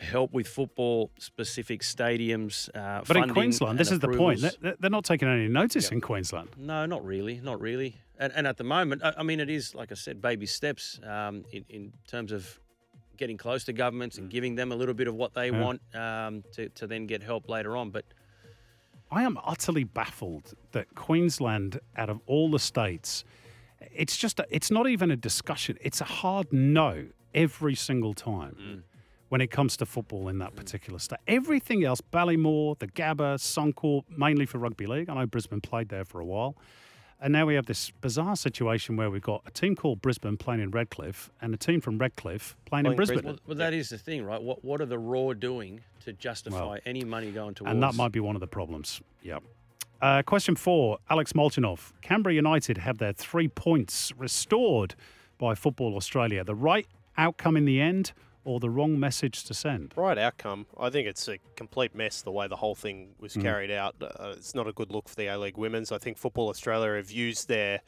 help 0.00 0.32
with 0.32 0.46
football 0.46 1.10
specific 1.18 1.82
stadiums. 1.82 2.68
Uh, 2.74 3.02
But 3.06 3.16
in 3.16 3.30
Queensland, 3.30 3.72
and 3.72 3.78
this 3.78 3.90
is 3.90 3.98
the 3.98 4.08
point. 4.08 4.40
They're, 4.60 4.90
not 4.90 5.04
taking 5.04 5.28
any 5.28 5.48
notice 5.48 5.90
in 5.90 6.00
Queensland. 6.00 6.50
no, 6.56 6.86
not 6.86 7.04
really, 7.04 7.40
not 7.42 7.60
really. 7.60 7.96
And, 8.18 8.32
and 8.34 8.46
at 8.46 8.56
the 8.56 8.64
moment, 8.64 9.02
I, 9.04 9.22
mean, 9.22 9.38
it 9.40 9.50
is 9.50 9.74
like 9.74 9.92
I 9.92 9.94
said, 9.94 10.20
baby 10.20 10.46
steps 10.46 10.98
um, 11.04 11.44
in, 11.52 11.64
in 11.68 11.92
terms 12.06 12.32
of 12.32 12.58
getting 13.16 13.36
close 13.36 13.64
to 13.64 13.72
governments 13.72 14.18
and 14.18 14.30
giving 14.30 14.54
them 14.54 14.72
a 14.72 14.76
little 14.76 14.94
bit 14.94 15.08
of 15.08 15.14
what 15.14 15.34
they 15.34 15.50
Yeah. 15.50 15.60
want 15.60 15.80
um, 15.94 16.44
to, 16.52 16.68
to 16.70 16.86
then 16.86 17.06
get 17.06 17.22
help 17.22 17.48
later 17.48 17.76
on. 17.76 17.90
But 17.90 18.04
I 19.10 19.22
am 19.22 19.38
utterly 19.44 19.84
baffled 19.84 20.54
that 20.72 20.94
Queensland, 20.94 21.80
out 21.96 22.10
of 22.10 22.20
all 22.26 22.50
the 22.50 22.58
states, 22.58 23.24
it's 23.94 24.16
just, 24.16 24.38
a, 24.40 24.46
it's 24.50 24.70
not 24.70 24.88
even 24.88 25.10
a 25.10 25.16
discussion. 25.16 25.78
It's 25.80 26.00
a 26.00 26.04
hard 26.04 26.52
no 26.52 27.06
every 27.34 27.74
single 27.74 28.14
time 28.14 28.84
when 29.28 29.40
it 29.40 29.50
comes 29.50 29.76
to 29.76 29.86
football 29.86 30.28
in 30.28 30.38
that 30.38 30.54
particular 30.56 30.98
state. 30.98 31.18
Everything 31.26 31.84
else, 31.84 32.00
Ballymore, 32.00 32.78
the 32.78 32.88
Gabba, 32.88 33.36
Suncorp, 33.38 34.04
mainly 34.16 34.46
for 34.46 34.58
rugby 34.58 34.86
league. 34.86 35.08
I 35.08 35.14
know 35.14 35.26
Brisbane 35.26 35.60
played 35.60 35.88
there 35.88 36.04
for 36.04 36.20
a 36.20 36.24
while. 36.24 36.56
And 37.20 37.32
now 37.32 37.46
we 37.46 37.54
have 37.56 37.66
this 37.66 37.90
bizarre 38.00 38.36
situation 38.36 38.96
where 38.96 39.10
we've 39.10 39.20
got 39.20 39.42
a 39.44 39.50
team 39.50 39.74
called 39.74 40.00
Brisbane 40.00 40.36
playing 40.36 40.60
in 40.60 40.70
Redcliffe 40.70 41.30
and 41.42 41.52
a 41.52 41.56
team 41.56 41.80
from 41.80 41.98
Redcliffe 41.98 42.56
playing, 42.64 42.86
in 42.86 42.94
Brisbane. 42.94 43.22
Brisbane. 43.22 43.40
well, 43.44 43.56
that 43.56 43.74
is 43.74 43.88
the 43.88 43.98
thing, 43.98 44.24
right? 44.24 44.40
What 44.40 44.64
what 44.64 44.80
are 44.80 44.86
the 44.86 44.98
Roar 45.00 45.34
doing 45.34 45.80
to 46.04 46.12
justify 46.12 46.78
any 46.86 47.02
money 47.02 47.32
going 47.32 47.54
towards? 47.54 47.72
And 47.72 47.82
that 47.82 47.94
might 47.94 48.12
be 48.12 48.20
one 48.20 48.36
of 48.36 48.40
the 48.40 48.46
problems. 48.46 49.00
Yeah. 49.22 49.38
Uh, 50.00 50.22
question 50.22 50.54
four 50.54 50.98
Alex 51.10 51.32
Molchanov. 51.32 51.92
Canberra 52.02 52.34
United 52.34 52.78
have 52.78 52.98
their 52.98 53.12
three 53.12 53.48
points 53.48 54.12
restored 54.16 54.94
by 55.38 55.56
Football 55.56 55.96
Australia. 55.96 56.44
The 56.44 56.54
right 56.54 56.86
outcome 57.16 57.56
in 57.56 57.64
the 57.64 57.80
end 57.80 58.12
or 58.48 58.58
the 58.60 58.70
wrong 58.70 58.98
message 58.98 59.44
to 59.44 59.52
send? 59.52 59.92
Right 59.94 60.16
outcome. 60.16 60.64
I 60.80 60.88
think 60.88 61.06
it's 61.06 61.28
a 61.28 61.36
complete 61.54 61.94
mess 61.94 62.22
the 62.22 62.32
way 62.32 62.48
the 62.48 62.56
whole 62.56 62.74
thing 62.74 63.10
was 63.18 63.36
carried 63.36 63.70
out. 63.70 63.96
Uh, 64.00 64.32
it's 64.38 64.54
not 64.54 64.66
a 64.66 64.72
good 64.72 64.90
look 64.90 65.06
for 65.06 65.16
the 65.16 65.26
A 65.26 65.36
League 65.38 65.58
Women's. 65.58 65.92
I 65.92 65.98
think 65.98 66.16
Football 66.16 66.48
Australia 66.48 66.96
have 66.96 67.10
used 67.10 67.48
their 67.48 67.82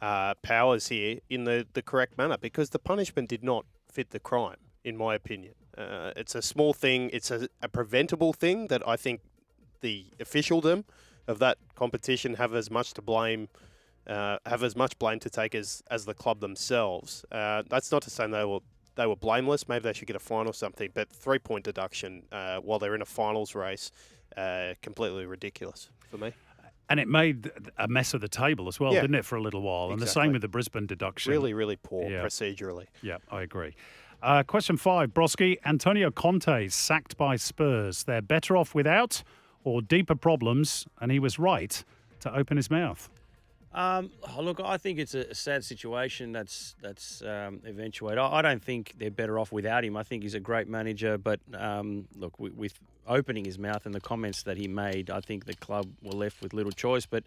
uh, 0.00 0.32
powers 0.40 0.88
here 0.88 1.18
in 1.28 1.44
the, 1.44 1.66
the 1.74 1.82
correct 1.82 2.16
manner 2.16 2.38
because 2.38 2.70
the 2.70 2.78
punishment 2.78 3.28
did 3.28 3.44
not 3.44 3.66
fit 3.92 4.08
the 4.08 4.18
crime, 4.18 4.56
in 4.84 4.96
my 4.96 5.14
opinion. 5.14 5.52
Uh, 5.76 6.12
it's 6.16 6.34
a 6.34 6.40
small 6.40 6.72
thing, 6.72 7.10
it's 7.12 7.30
a, 7.30 7.50
a 7.60 7.68
preventable 7.68 8.32
thing 8.32 8.68
that 8.68 8.82
I 8.88 8.96
think 8.96 9.20
the 9.82 10.06
officialdom 10.18 10.86
of 11.28 11.40
that 11.40 11.58
competition 11.74 12.36
have 12.36 12.54
as 12.54 12.70
much 12.70 12.94
to 12.94 13.02
blame. 13.02 13.48
Uh, 14.06 14.38
have 14.46 14.62
as 14.62 14.76
much 14.76 14.96
blame 15.00 15.18
to 15.18 15.28
take 15.28 15.52
as, 15.52 15.82
as 15.90 16.04
the 16.04 16.14
club 16.14 16.38
themselves. 16.38 17.24
Uh, 17.32 17.64
that's 17.68 17.90
not 17.90 18.02
to 18.02 18.08
say 18.08 18.24
they 18.28 18.44
were 18.44 18.60
they 18.96 19.06
were 19.06 19.16
blameless. 19.16 19.68
Maybe 19.68 19.82
they 19.84 19.92
should 19.92 20.08
get 20.08 20.16
a 20.16 20.20
fine 20.20 20.46
or 20.46 20.52
something. 20.54 20.90
But 20.92 21.10
three 21.10 21.38
point 21.38 21.64
deduction 21.64 22.24
uh, 22.32 22.58
while 22.58 22.78
they're 22.78 22.94
in 22.94 23.02
a 23.02 23.06
finals 23.06 23.54
race, 23.54 23.92
uh, 24.36 24.74
completely 24.82 25.26
ridiculous 25.26 25.90
for 26.10 26.18
me. 26.18 26.32
And 26.88 27.00
it 27.00 27.08
made 27.08 27.50
a 27.78 27.88
mess 27.88 28.14
of 28.14 28.20
the 28.20 28.28
table 28.28 28.68
as 28.68 28.78
well, 28.78 28.92
Yeah. 28.94 29.00
didn't 29.00 29.16
it, 29.16 29.24
for 29.24 29.34
a 29.36 29.40
little 29.42 29.60
while? 29.62 29.90
And 29.90 30.00
the 30.00 30.06
same 30.06 30.32
with 30.32 30.42
the 30.42 30.48
Brisbane 30.48 30.86
deduction. 30.86 31.32
Really, 31.32 31.52
really 31.52 31.76
poor 31.76 32.08
Yeah. 32.08 32.22
procedurally. 32.22 32.86
Yeah, 33.02 33.18
I 33.30 33.42
agree. 33.42 33.74
Uh, 34.22 34.42
question 34.44 34.76
five, 34.76 35.12
Brosquey. 35.12 35.58
Antonio 35.64 36.10
Conte 36.10 36.68
sacked 36.68 37.16
by 37.16 37.36
Spurs. 37.36 38.04
They're 38.04 38.22
better 38.22 38.56
off 38.56 38.74
without 38.74 39.22
or 39.64 39.82
deeper 39.82 40.14
problems, 40.14 40.86
and 41.00 41.10
he 41.10 41.18
was 41.18 41.38
right 41.40 41.84
to 42.20 42.32
open 42.34 42.56
his 42.56 42.70
mouth. 42.70 43.10
Um, 43.76 44.10
oh, 44.34 44.40
look, 44.40 44.58
I 44.58 44.78
think 44.78 44.98
it's 44.98 45.14
a 45.14 45.34
sad 45.34 45.62
situation 45.62 46.32
that's 46.32 46.74
that's 46.80 47.20
um, 47.20 47.60
eventuated. 47.66 48.18
I, 48.18 48.38
I 48.38 48.42
don't 48.42 48.64
think 48.64 48.94
they're 48.96 49.10
better 49.10 49.38
off 49.38 49.52
without 49.52 49.84
him. 49.84 49.98
I 49.98 50.02
think 50.02 50.22
he's 50.22 50.34
a 50.34 50.40
great 50.40 50.66
manager, 50.66 51.18
but 51.18 51.40
um, 51.52 52.08
look, 52.16 52.40
with, 52.40 52.54
with 52.54 52.72
opening 53.06 53.44
his 53.44 53.58
mouth 53.58 53.84
and 53.84 53.94
the 53.94 54.00
comments 54.00 54.44
that 54.44 54.56
he 54.56 54.66
made, 54.66 55.10
I 55.10 55.20
think 55.20 55.44
the 55.44 55.54
club 55.54 55.86
were 56.02 56.14
left 56.14 56.40
with 56.40 56.54
little 56.54 56.72
choice. 56.72 57.04
But 57.04 57.24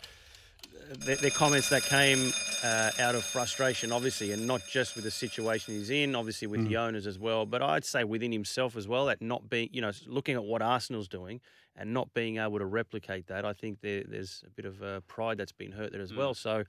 they're, 0.99 1.15
they're 1.17 1.29
comments 1.29 1.69
that 1.69 1.83
came 1.83 2.31
uh, 2.63 2.91
out 2.99 3.15
of 3.15 3.23
frustration, 3.23 3.91
obviously, 3.91 4.31
and 4.31 4.47
not 4.47 4.61
just 4.67 4.95
with 4.95 5.03
the 5.03 5.11
situation 5.11 5.75
he's 5.75 5.89
in, 5.89 6.15
obviously 6.15 6.47
with 6.47 6.67
the 6.67 6.77
owners 6.77 7.05
as 7.05 7.19
well. 7.19 7.45
But 7.45 7.61
I'd 7.61 7.85
say 7.85 8.03
within 8.03 8.31
himself 8.31 8.75
as 8.75 8.87
well, 8.87 9.05
that 9.05 9.21
not 9.21 9.49
being, 9.49 9.69
you 9.71 9.81
know, 9.81 9.91
looking 10.07 10.35
at 10.35 10.43
what 10.43 10.61
Arsenal's 10.61 11.07
doing 11.07 11.41
and 11.75 11.93
not 11.93 12.13
being 12.13 12.37
able 12.37 12.59
to 12.59 12.65
replicate 12.65 13.27
that, 13.27 13.45
I 13.45 13.53
think 13.53 13.81
there, 13.81 14.03
there's 14.07 14.43
a 14.45 14.49
bit 14.49 14.65
of 14.65 14.81
uh, 14.81 14.99
pride 15.01 15.37
that's 15.37 15.51
been 15.51 15.71
hurt 15.71 15.91
there 15.91 16.01
as 16.01 16.13
well. 16.13 16.33
So 16.33 16.63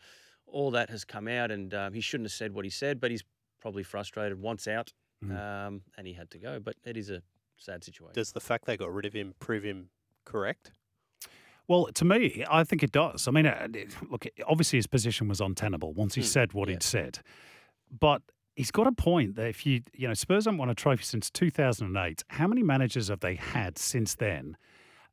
all 0.47 0.71
that 0.73 0.91
has 0.91 1.05
come 1.05 1.27
out, 1.29 1.51
and 1.51 1.73
um, 1.75 1.93
he 1.93 2.01
shouldn't 2.01 2.27
have 2.27 2.33
said 2.33 2.53
what 2.53 2.65
he 2.65 2.71
said, 2.71 3.01
but 3.01 3.11
he's 3.11 3.25
probably 3.61 3.83
frustrated, 3.83 4.41
wants 4.41 4.69
out, 4.69 4.93
um, 5.23 5.83
and 5.97 6.07
he 6.07 6.13
had 6.13 6.31
to 6.31 6.39
go. 6.39 6.61
But 6.61 6.77
it 6.85 6.97
is 6.97 7.11
a 7.11 7.23
sad 7.57 7.85
situation. 7.85 8.15
Does 8.15 8.33
the 8.33 8.41
fact 8.41 8.65
they 8.67 8.77
got 8.77 8.93
rid 8.93 9.07
of 9.07 9.13
him 9.13 9.35
prove 9.39 9.63
him 9.63 9.89
correct? 10.25 10.73
Well, 11.71 11.87
to 11.95 12.05
me, 12.05 12.45
I 12.51 12.65
think 12.65 12.83
it 12.83 12.91
does. 12.91 13.29
I 13.29 13.31
mean, 13.31 13.47
uh, 13.47 13.69
it- 13.73 13.95
look, 14.11 14.27
obviously 14.45 14.81
his 14.81 14.89
position 14.89 15.29
was 15.29 15.41
untenable 15.41 15.93
once 15.93 16.17
he 16.17 16.21
hmm. 16.21 16.27
said 16.27 16.53
what 16.53 16.69
he'd 16.69 16.83
said. 16.83 17.21
But 17.97 18.23
he's 18.57 18.73
got 18.73 18.89
a 18.89 18.93
point 18.93 19.37
that 19.37 19.47
if 19.47 19.65
you, 19.65 19.83
you 19.95 20.09
know, 20.09 20.15
Spurs 20.15 20.47
haven't 20.47 20.59
won 20.59 20.69
a 20.69 20.75
trophy 20.75 21.05
since 21.05 21.31
2008. 21.31 22.25
How 22.27 22.49
many 22.49 22.65
managers 22.65 23.07
have 23.07 23.21
they 23.21 23.37
had 23.37 23.79
since 23.79 24.17
then? 24.17 24.57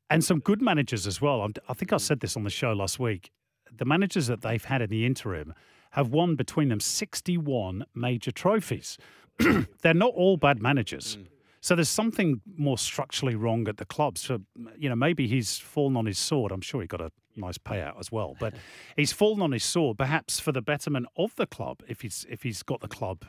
And 0.09 0.23
some 0.23 0.39
good 0.39 0.59
managers 0.59 1.05
as 1.05 1.21
well. 1.21 1.41
I'm- 1.41 1.53
I 1.69 1.73
think 1.75 1.93
I 1.93 1.97
hmm. 1.97 1.99
said 1.99 2.21
this 2.21 2.35
on 2.35 2.43
the 2.43 2.49
show 2.49 2.73
last 2.73 2.97
week. 2.97 3.29
The 3.71 3.85
managers 3.85 4.25
that 4.25 4.41
they've 4.41 4.65
had 4.65 4.81
in 4.81 4.89
the 4.89 5.05
interim 5.05 5.53
have 5.91 6.09
won 6.09 6.35
between 6.35 6.69
them 6.69 6.79
61 6.79 7.85
major 7.93 8.31
trophies. 8.31 8.97
They're 9.83 9.93
not 9.93 10.13
all 10.15 10.37
bad 10.37 10.59
managers. 10.59 11.17
Hmm. 11.17 11.36
So 11.61 11.75
there's 11.75 11.89
something 11.89 12.41
more 12.57 12.77
structurally 12.77 13.35
wrong 13.35 13.67
at 13.67 13.77
the 13.77 13.85
club. 13.85 14.17
So 14.17 14.41
you 14.77 14.89
know, 14.89 14.95
maybe 14.95 15.27
he's 15.27 15.57
fallen 15.57 15.97
on 15.97 16.05
his 16.05 16.17
sword. 16.17 16.51
I'm 16.51 16.61
sure 16.61 16.81
he 16.81 16.87
got 16.87 17.01
a 17.01 17.11
nice 17.35 17.57
payout 17.57 17.99
as 17.99 18.11
well, 18.11 18.35
but 18.39 18.53
he's 18.95 19.11
fallen 19.11 19.41
on 19.41 19.51
his 19.51 19.63
sword, 19.63 19.97
perhaps 19.97 20.39
for 20.39 20.51
the 20.51 20.61
betterment 20.61 21.07
of 21.17 21.35
the 21.35 21.45
club. 21.45 21.81
If 21.87 22.01
he's 22.01 22.25
if 22.29 22.43
he's 22.43 22.63
got 22.63 22.81
the 22.81 22.87
club, 22.87 23.25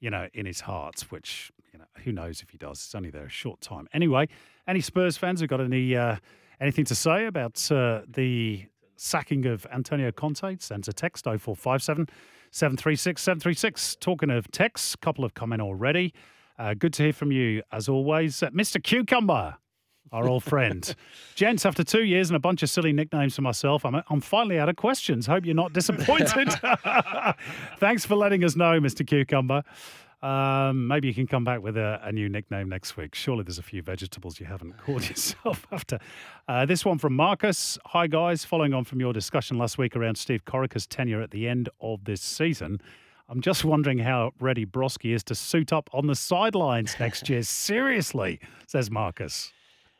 you 0.00 0.10
know, 0.10 0.28
in 0.34 0.46
his 0.46 0.60
heart, 0.60 1.00
which 1.10 1.50
you 1.72 1.78
know, 1.78 1.86
who 2.04 2.12
knows 2.12 2.42
if 2.42 2.50
he 2.50 2.58
does? 2.58 2.78
It's 2.78 2.94
only 2.94 3.10
there 3.10 3.24
a 3.24 3.30
short 3.30 3.60
time. 3.60 3.88
Anyway, 3.92 4.28
any 4.66 4.80
Spurs 4.80 5.16
fans 5.16 5.40
who 5.40 5.46
got 5.46 5.60
any 5.60 5.96
uh, 5.96 6.16
anything 6.60 6.84
to 6.86 6.94
say 6.94 7.26
about 7.26 7.70
uh, 7.70 8.02
the 8.06 8.66
sacking 8.96 9.46
of 9.46 9.66
Antonio 9.72 10.12
Conte? 10.12 10.56
Sends 10.58 10.88
a 10.88 10.92
text 10.92 11.24
0457 11.24 12.08
736 12.50 13.22
736. 13.22 13.96
Talking 13.96 14.30
of 14.30 14.50
texts, 14.50 14.94
a 14.94 14.98
couple 14.98 15.24
of 15.24 15.34
comment 15.34 15.62
already. 15.62 16.12
Uh, 16.62 16.74
good 16.74 16.92
to 16.92 17.02
hear 17.02 17.12
from 17.12 17.32
you 17.32 17.60
as 17.72 17.88
always, 17.88 18.40
uh, 18.40 18.50
Mr. 18.50 18.80
Cucumber. 18.80 19.56
Our 20.12 20.28
old 20.28 20.44
friend. 20.44 20.94
Gents, 21.34 21.66
after 21.66 21.82
two 21.82 22.04
years 22.04 22.28
and 22.30 22.36
a 22.36 22.38
bunch 22.38 22.62
of 22.62 22.70
silly 22.70 22.92
nicknames 22.92 23.34
for 23.34 23.42
myself, 23.42 23.84
I'm, 23.84 24.00
I'm 24.08 24.20
finally 24.20 24.60
out 24.60 24.68
of 24.68 24.76
questions. 24.76 25.26
Hope 25.26 25.44
you're 25.44 25.56
not 25.56 25.72
disappointed. 25.72 26.50
Thanks 27.78 28.04
for 28.04 28.14
letting 28.14 28.44
us 28.44 28.54
know, 28.54 28.78
Mr. 28.78 29.04
Cucumber. 29.04 29.64
Um, 30.22 30.86
maybe 30.86 31.08
you 31.08 31.14
can 31.14 31.26
come 31.26 31.42
back 31.42 31.62
with 31.62 31.76
a, 31.76 31.98
a 32.04 32.12
new 32.12 32.28
nickname 32.28 32.68
next 32.68 32.96
week. 32.96 33.16
Surely 33.16 33.42
there's 33.42 33.58
a 33.58 33.62
few 33.62 33.82
vegetables 33.82 34.38
you 34.38 34.46
haven't 34.46 34.78
called 34.78 35.08
yourself 35.08 35.66
after. 35.72 35.98
Uh, 36.46 36.64
this 36.64 36.84
one 36.84 36.98
from 36.98 37.16
Marcus. 37.16 37.76
Hi, 37.86 38.06
guys. 38.06 38.44
Following 38.44 38.72
on 38.72 38.84
from 38.84 39.00
your 39.00 39.12
discussion 39.12 39.58
last 39.58 39.78
week 39.78 39.96
around 39.96 40.16
Steve 40.16 40.44
Corica's 40.44 40.86
tenure 40.86 41.22
at 41.22 41.32
the 41.32 41.48
end 41.48 41.70
of 41.80 42.04
this 42.04 42.20
season, 42.20 42.80
I'm 43.28 43.40
just 43.40 43.64
wondering 43.64 43.98
how 43.98 44.32
ready 44.40 44.64
Brosquey 44.64 45.12
is 45.12 45.24
to 45.24 45.34
suit 45.34 45.72
up 45.72 45.88
on 45.92 46.06
the 46.06 46.14
sidelines 46.14 46.96
next 47.00 47.28
year. 47.28 47.42
Seriously, 47.42 48.40
says 48.66 48.90
Marcus. 48.90 49.52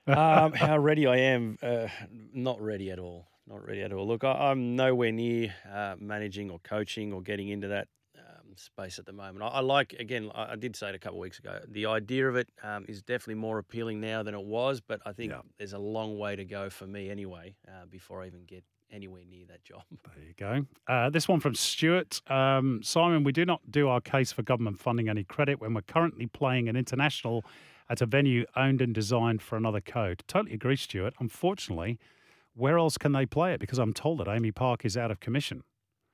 um, 0.06 0.52
how 0.52 0.76
ready 0.78 1.06
I 1.06 1.16
am? 1.16 1.56
Uh, 1.62 1.88
not 2.34 2.60
ready 2.60 2.90
at 2.90 2.98
all. 2.98 3.26
Not 3.46 3.66
ready 3.66 3.82
at 3.82 3.92
all. 3.92 4.06
Look, 4.06 4.24
I, 4.24 4.32
I'm 4.50 4.76
nowhere 4.76 5.12
near 5.12 5.54
uh, 5.72 5.94
managing 5.98 6.50
or 6.50 6.58
coaching 6.60 7.12
or 7.12 7.22
getting 7.22 7.48
into 7.48 7.68
that 7.68 7.88
um, 8.18 8.54
space 8.56 8.98
at 8.98 9.06
the 9.06 9.12
moment. 9.12 9.42
I, 9.42 9.48
I 9.48 9.60
like, 9.60 9.94
again, 9.98 10.30
I, 10.34 10.52
I 10.52 10.56
did 10.56 10.76
say 10.76 10.90
it 10.90 10.94
a 10.94 10.98
couple 10.98 11.18
of 11.18 11.22
weeks 11.22 11.38
ago. 11.38 11.58
The 11.68 11.86
idea 11.86 12.28
of 12.28 12.36
it 12.36 12.48
um, 12.62 12.84
is 12.88 13.02
definitely 13.02 13.36
more 13.36 13.58
appealing 13.58 14.00
now 14.00 14.22
than 14.22 14.34
it 14.34 14.44
was, 14.44 14.80
but 14.80 15.00
I 15.06 15.12
think 15.12 15.32
Yeah. 15.32 15.40
there's 15.58 15.72
a 15.72 15.78
long 15.78 16.18
way 16.18 16.36
to 16.36 16.44
go 16.44 16.68
for 16.70 16.86
me 16.86 17.08
anyway 17.10 17.54
uh, 17.66 17.86
before 17.88 18.22
I 18.22 18.26
even 18.26 18.44
get 18.44 18.62
anywhere 18.92 19.22
near 19.28 19.46
that 19.46 19.64
job. 19.64 19.82
There 20.14 20.24
you 20.24 20.34
go. 20.36 20.66
Uh, 20.92 21.10
this 21.10 21.26
one 21.26 21.40
from 21.40 21.54
Stuart. 21.54 22.20
Um, 22.30 22.80
Simon, 22.82 23.24
we 23.24 23.32
do 23.32 23.44
not 23.44 23.60
do 23.70 23.88
our 23.88 24.00
case 24.00 24.30
for 24.30 24.42
government 24.42 24.78
funding 24.78 25.08
any 25.08 25.24
credit 25.24 25.60
when 25.60 25.74
we're 25.74 25.82
currently 25.82 26.26
playing 26.26 26.68
an 26.68 26.76
international 26.76 27.44
at 27.88 28.00
a 28.00 28.06
venue 28.06 28.44
owned 28.56 28.80
and 28.80 28.94
designed 28.94 29.42
for 29.42 29.56
another 29.56 29.80
code. 29.80 30.22
Totally 30.28 30.54
agree, 30.54 30.76
Stuart. 30.76 31.14
Unfortunately, 31.18 31.98
where 32.54 32.78
else 32.78 32.98
can 32.98 33.12
they 33.12 33.26
play 33.26 33.54
it? 33.54 33.60
Because 33.60 33.78
I'm 33.78 33.92
told 33.92 34.18
that 34.20 34.26
AAMI 34.26 34.54
Park 34.54 34.84
is 34.84 34.96
out 34.96 35.10
of 35.10 35.20
commission. 35.20 35.62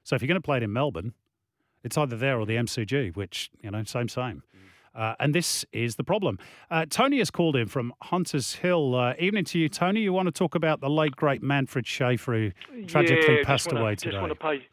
So 0.04 0.16
if 0.16 0.22
you're 0.22 0.28
going 0.28 0.40
to 0.40 0.44
play 0.44 0.58
it 0.58 0.62
in 0.62 0.72
Melbourne, 0.72 1.14
it's 1.82 1.98
either 1.98 2.16
there 2.16 2.38
or 2.38 2.46
the 2.46 2.56
MCG, 2.56 3.14
which, 3.16 3.50
you 3.62 3.70
know, 3.70 3.82
same, 3.84 4.08
same. 4.08 4.42
Uh, 4.98 5.14
and 5.20 5.32
this 5.32 5.64
is 5.72 5.94
the 5.94 6.02
problem. 6.02 6.38
Uh, 6.70 6.84
Tony 6.90 7.18
has 7.18 7.30
called 7.30 7.54
in 7.54 7.68
from 7.68 7.92
Hunters 8.02 8.56
Hill. 8.56 8.96
Uh, 8.96 9.14
evening 9.20 9.44
to 9.44 9.58
you, 9.58 9.68
Tony. 9.68 10.00
You 10.00 10.12
want 10.12 10.26
to 10.26 10.32
talk 10.32 10.56
about 10.56 10.80
the 10.80 10.90
late, 10.90 11.14
great 11.14 11.40
Manfred 11.40 11.86
Schaefer, 11.86 12.32
who 12.32 12.84
tragically 12.84 13.36
yeah, 13.36 13.44
passed 13.44 13.68
wanna, 13.68 13.80
away 13.80 13.92
Just 13.92 14.04
today. 14.04 14.18
want 14.18 14.32
to 14.32 14.34
pay, 14.34 14.66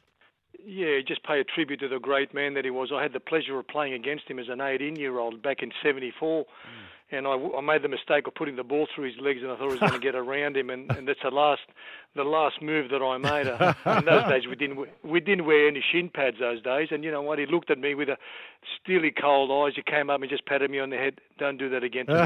yeah, 0.65 1.00
just 1.08 1.24
pay 1.24 1.39
a 1.39 1.44
tribute 1.44 1.79
to 1.82 1.88
the 1.88 2.00
great 2.00 2.34
man 2.34 2.55
that 2.55 2.65
he 2.65 2.72
was. 2.72 2.91
I 2.91 3.03
had 3.03 3.13
the 3.13 3.20
pleasure 3.20 3.60
of 3.60 3.67
playing 3.67 3.94
against 3.94 4.27
him 4.27 4.39
as 4.39 4.50
an 4.50 4.60
18-year-old 4.60 5.44
back 5.44 5.62
in 5.62 5.72
'74, 5.84 6.46
and 7.12 7.28
I, 7.28 7.32
I 7.34 7.62
made 7.62 7.84
the 7.84 7.88
mistake 7.88 8.26
of 8.28 8.34
putting 8.34 8.56
the 8.56 8.64
ball 8.64 8.88
through 8.94 9.06
his 9.06 9.20
legs, 9.22 9.42
and 9.44 9.52
I 9.52 9.56
thought 9.56 9.66
I 9.70 9.72
was 9.72 9.80
going 9.80 9.92
to 9.94 10.00
get 10.00 10.16
around 10.16 10.58
him, 10.58 10.70
and, 10.70 10.92
and 10.92 11.08
that's 11.08 11.20
the 11.24 11.30
last, 11.30 11.62
the 12.16 12.24
last 12.24 12.62
move 12.62 12.90
that 12.90 13.02
I 13.04 13.18
made. 13.18 13.48
Uh, 13.48 13.74
in 14.00 14.06
those 14.06 14.24
days, 14.30 14.48
we 14.48 14.56
didn't 14.56 14.78
we- 15.04 15.20
didn't 15.20 15.46
wear 15.46 15.68
any 15.68 15.84
shin 15.92 16.10
pads 16.10 16.38
those 16.40 16.62
days, 16.62 16.90
and 16.92 17.04
you 17.04 17.12
know 17.12 17.22
what? 17.22 17.38
He 17.40 17.46
looked 17.46 17.70
at 17.70 17.78
me 17.80 17.94
with 17.96 18.10
a 18.10 18.18
steely 18.82 19.12
cold 19.12 19.52
eyes. 19.52 19.74
He 19.76 19.84
came 19.84 20.10
up 20.10 20.22
and 20.22 20.30
just 20.30 20.46
patted 20.46 20.70
me 20.72 20.80
on 20.80 20.90
the 20.90 20.98
head. 20.98 21.20
Don't 21.38 21.58
do 21.58 21.70
that 21.70 21.84
again. 21.84 22.06
and, 22.10 22.20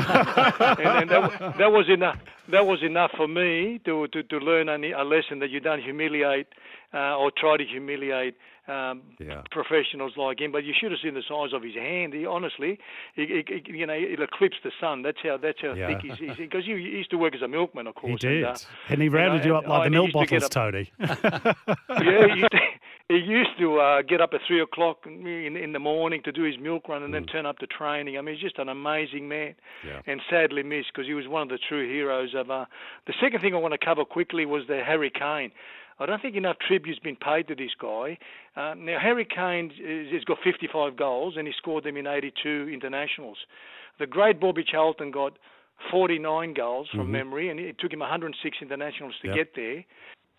and 0.79 1.09
that, 1.09 1.55
that 1.57 1.71
was 1.71 1.87
enough. 1.89 2.17
That 2.49 2.65
was 2.65 2.81
enough 2.81 3.11
for 3.15 3.27
me 3.27 3.79
to 3.85 4.07
to, 4.07 4.23
to 4.23 4.37
learn 4.37 4.69
a 4.69 5.03
lesson 5.03 5.39
that 5.39 5.49
you 5.49 5.59
don't 5.59 5.81
humiliate 5.81 6.47
uh, 6.93 7.15
or 7.17 7.31
try 7.35 7.57
to 7.57 7.63
humiliate 7.65 8.35
um, 8.67 9.01
Yeah. 9.19 9.41
professionals 9.49 10.13
like 10.15 10.39
him. 10.39 10.51
But 10.51 10.63
you 10.63 10.73
should 10.79 10.91
have 10.91 10.99
seen 11.01 11.15
the 11.15 11.23
size 11.27 11.53
of 11.53 11.63
his 11.63 11.73
hand. 11.75 12.13
He 12.13 12.25
honestly, 12.25 12.77
he, 13.15 13.25
he, 13.47 13.61
he- 13.65 13.77
you 13.79 13.85
know, 13.87 13.93
it 13.93 14.19
eclipsed 14.19 14.59
the 14.63 14.71
sun. 14.79 15.01
That's 15.01 15.17
how 15.23 15.37
that's 15.37 15.59
how 15.61 15.73
Yeah. 15.73 15.87
thick 15.99 16.01
he's. 16.19 16.37
because 16.37 16.67
you, 16.67 16.75
you 16.75 16.89
used 16.97 17.09
to 17.11 17.17
work 17.17 17.33
as 17.35 17.41
a 17.41 17.47
milkman, 17.47 17.87
of 17.87 17.95
course. 17.95 18.21
He 18.21 18.27
did. 18.27 18.43
And, 18.43 18.55
uh, 18.55 18.59
and 18.89 19.01
he 19.01 19.09
rounded 19.09 19.43
you, 19.45 19.51
know, 19.53 19.57
up 19.59 19.67
like 19.67 19.85
the 19.85 19.89
milk 19.89 20.07
to 20.09 20.13
bottles, 20.13 20.43
up- 20.43 20.51
Tony. 20.51 20.91
yeah, 20.99 22.27
he 22.33 22.39
used 22.39 22.51
to, 22.51 22.59
he 23.09 23.43
to 23.59 23.79
uh, 23.79 24.01
get 24.03 24.21
up 24.21 24.33
at 24.33 24.41
three 24.47 24.61
o'clock 24.61 24.99
in, 25.05 25.55
in 25.57 25.71
the 25.73 25.79
morning 25.79 26.21
to 26.23 26.31
do 26.31 26.43
his 26.43 26.57
milk 26.59 26.87
run 26.87 27.01
and 27.03 27.13
then 27.13 27.25
turn 27.25 27.45
up 27.45 27.57
to 27.59 27.67
training. 27.67 28.17
I 28.17 28.21
mean, 28.21 28.35
he's 28.35 28.43
just 28.43 28.59
an 28.59 28.69
amazing 28.69 29.27
man, 29.27 29.55
Yeah. 29.85 30.01
and 30.05 30.21
sadly 30.29 30.63
missed 30.63 30.89
because 30.93 31.07
he 31.07 31.13
was 31.13 31.27
one 31.27 31.41
of 31.41 31.49
the 31.49 31.57
true 31.57 31.87
heroes 31.91 32.35
of. 32.35 32.49
Uh, 32.51 32.65
the 33.07 33.13
second 33.21 33.41
thing 33.41 33.53
I 33.55 33.57
want 33.57 33.73
to 33.73 33.83
cover 33.83 34.05
quickly 34.05 34.45
was 34.45 34.63
the 34.67 34.81
Harry 34.85 35.09
Kane. 35.09 35.51
I 35.99 36.05
don't 36.05 36.21
think 36.21 36.35
enough 36.35 36.57
tribute's 36.65 36.99
been 36.99 37.15
paid 37.17 37.47
to 37.49 37.55
this 37.55 37.71
guy. 37.79 38.17
Uh, 38.55 38.73
now 38.77 38.97
Harry 39.01 39.25
Kane 39.25 39.71
is, 39.79 40.11
has 40.13 40.23
got 40.23 40.37
55 40.43 40.95
goals 40.95 41.35
and 41.37 41.47
he 41.47 41.53
scored 41.57 41.83
them 41.83 41.97
in 41.97 42.07
82 42.07 42.69
internationals. 42.73 43.37
The 43.99 44.07
great 44.07 44.39
Bobby 44.39 44.63
Charlton 44.63 45.11
got 45.11 45.33
49 45.91 46.53
goals 46.53 46.87
from 46.93 47.09
memory, 47.11 47.49
and 47.49 47.59
it 47.59 47.77
took 47.79 47.91
him 47.93 47.99
106 47.99 48.57
internationals 48.61 49.13
to 49.21 49.27
Yep. 49.27 49.35
get 49.35 49.55
there. 49.55 49.83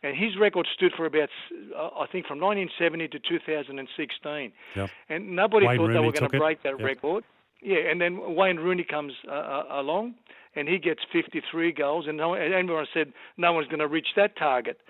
And 0.03 0.17
his 0.17 0.37
record 0.39 0.67
stood 0.75 0.93
for 0.97 1.05
about, 1.07 1.29
uh, 1.77 1.91
I 1.99 2.07
think, 2.07 2.27
from 2.27 2.41
1970 2.41 3.09
to 3.09 3.19
2016. 3.19 4.53
Yep. 4.77 4.91
And 5.09 5.37
nobody 5.37 5.67
Wayne 5.67 5.77
thought 5.77 5.87
they 5.89 5.93
Rooney 5.95 6.07
were 6.07 6.13
going 6.13 6.31
to 6.31 6.37
it. 6.37 6.39
break 6.39 6.63
that 6.63 6.79
Yep. 6.79 6.87
record. 6.87 7.25
Yeah, 7.63 7.91
and 7.91 8.01
then 8.01 8.35
Wayne 8.35 8.59
Rooney 8.59 8.85
comes 8.85 9.13
uh, 9.29 9.33
uh, 9.33 9.67
along, 9.71 10.15
and 10.57 10.69
he 10.69 10.79
gets 10.79 11.01
53 11.13 11.73
goals, 11.73 12.07
and, 12.07 12.17
no, 12.17 12.33
and 12.35 12.55
everyone 12.55 12.87
said 12.95 13.13
no 13.37 13.53
one's 13.53 13.69
going 13.69 13.81
to 13.81 13.87
reach 13.89 14.09
that 14.17 14.37
target. 14.37 14.81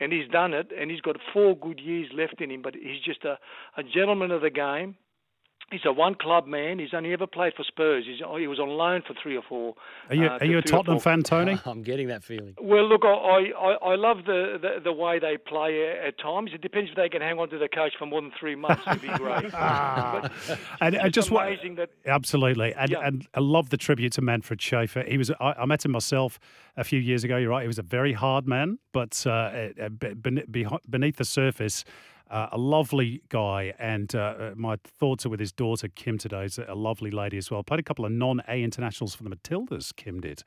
And 0.00 0.12
he's 0.12 0.28
done 0.28 0.54
it, 0.54 0.70
and 0.78 0.90
he's 0.90 1.00
got 1.00 1.16
four 1.32 1.56
good 1.56 1.80
years 1.80 2.08
left 2.14 2.40
in 2.40 2.50
him. 2.50 2.62
But 2.62 2.74
he's 2.74 3.02
just 3.04 3.24
a, 3.24 3.38
a 3.76 3.82
gentleman 3.82 4.30
of 4.30 4.42
the 4.42 4.50
game, 4.50 4.96
He's 5.70 5.82
a 5.84 5.92
one 5.92 6.14
club 6.14 6.46
man. 6.46 6.78
He's 6.78 6.94
only 6.94 7.12
ever 7.12 7.26
played 7.26 7.52
for 7.54 7.62
Spurs. 7.62 8.04
He's, 8.06 8.20
he 8.38 8.46
was 8.46 8.58
on 8.58 8.70
loan 8.70 9.02
for 9.06 9.12
three 9.22 9.36
or 9.36 9.42
four. 9.46 9.74
Are 10.08 10.14
you, 10.14 10.24
uh, 10.26 10.38
are 10.40 10.46
you 10.46 10.56
a 10.56 10.62
Tottenham 10.62 10.98
fan, 10.98 11.22
Tony? 11.22 11.58
I'm 11.66 11.82
getting 11.82 12.08
that 12.08 12.24
feeling. 12.24 12.54
Well, 12.58 12.88
look, 12.88 13.02
I 13.04 13.52
I, 13.58 13.72
I 13.92 13.94
love 13.96 14.24
the, 14.24 14.58
the 14.62 14.80
the 14.82 14.92
way 14.94 15.18
they 15.18 15.36
play 15.36 15.94
at 16.06 16.18
times. 16.18 16.52
It 16.54 16.62
depends 16.62 16.88
if 16.90 16.96
they 16.96 17.10
can 17.10 17.20
hang 17.20 17.38
on 17.38 17.50
to 17.50 17.58
the 17.58 17.68
coach 17.68 17.92
for 17.98 18.06
more 18.06 18.22
than 18.22 18.32
three 18.40 18.54
months. 18.54 18.82
It'd 18.86 19.02
be 19.02 19.08
great. 19.08 19.52
But 19.52 20.32
and, 20.80 20.94
and 20.94 21.06
it's 21.06 21.14
just 21.14 21.30
what, 21.30 21.46
amazing 21.46 21.74
that 21.74 21.90
absolutely, 22.06 22.72
and, 22.74 22.90
Yeah. 22.90 23.06
and 23.06 23.26
I 23.34 23.40
love 23.40 23.68
the 23.68 23.76
tribute 23.76 24.12
to 24.14 24.22
Manfred 24.22 24.62
Schaefer. 24.62 25.02
He 25.06 25.18
was 25.18 25.30
I, 25.38 25.52
I 25.58 25.66
met 25.66 25.84
him 25.84 25.90
myself 25.90 26.38
a 26.78 26.84
few 26.84 26.98
years 26.98 27.24
ago. 27.24 27.36
You're 27.36 27.50
right. 27.50 27.62
He 27.62 27.68
was 27.68 27.78
a 27.78 27.82
very 27.82 28.14
hard 28.14 28.46
man, 28.48 28.78
but 28.92 29.22
uh, 29.26 29.30
uh, 29.30 29.88
be- 29.90 30.14
bene- 30.14 30.46
behi- 30.50 30.80
beneath 30.88 31.16
the 31.16 31.24
surface. 31.26 31.84
Uh, 32.30 32.48
a 32.52 32.58
lovely 32.58 33.22
guy, 33.30 33.72
and 33.78 34.14
uh, 34.14 34.18
uh, 34.18 34.52
my 34.54 34.76
thoughts 34.84 35.24
are 35.24 35.30
with 35.30 35.40
his 35.40 35.50
daughter 35.52 35.88
Kim 35.88 36.18
today. 36.18 36.44
Is 36.44 36.58
a 36.58 36.74
lovely 36.74 37.10
lady 37.10 37.38
as 37.38 37.50
well. 37.50 37.62
Played 37.62 37.80
a 37.80 37.82
couple 37.82 38.04
of 38.04 38.12
non-A 38.12 38.62
internationals 38.62 39.14
for 39.14 39.22
the 39.24 39.30
Matildas. 39.30 39.96
Kim 39.96 40.20
did 40.20 40.42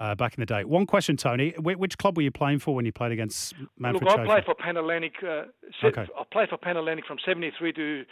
uh, 0.00 0.14
back 0.14 0.34
in 0.34 0.40
the 0.40 0.46
day. 0.46 0.64
One 0.64 0.86
question, 0.86 1.18
Tony: 1.18 1.50
Wh- 1.58 1.78
Which 1.78 1.98
club 1.98 2.16
were 2.16 2.22
you 2.22 2.30
playing 2.30 2.60
for 2.60 2.74
when 2.74 2.86
you 2.86 2.92
played 2.92 3.12
against 3.12 3.54
Manfred 3.78 4.04
Look, 4.04 4.18
I 4.18 4.24
played 4.24 4.44
for 4.46 4.54
Pan 4.54 4.76
Hellenic. 4.76 5.14
Uh, 5.22 5.42
Okay. 5.84 6.06
I 6.18 6.22
played 6.32 6.48
for 6.48 6.56
Pan 6.56 6.76
Hellenic 6.76 7.04
from 7.06 7.18
'73 7.24 7.72
to 7.74 8.04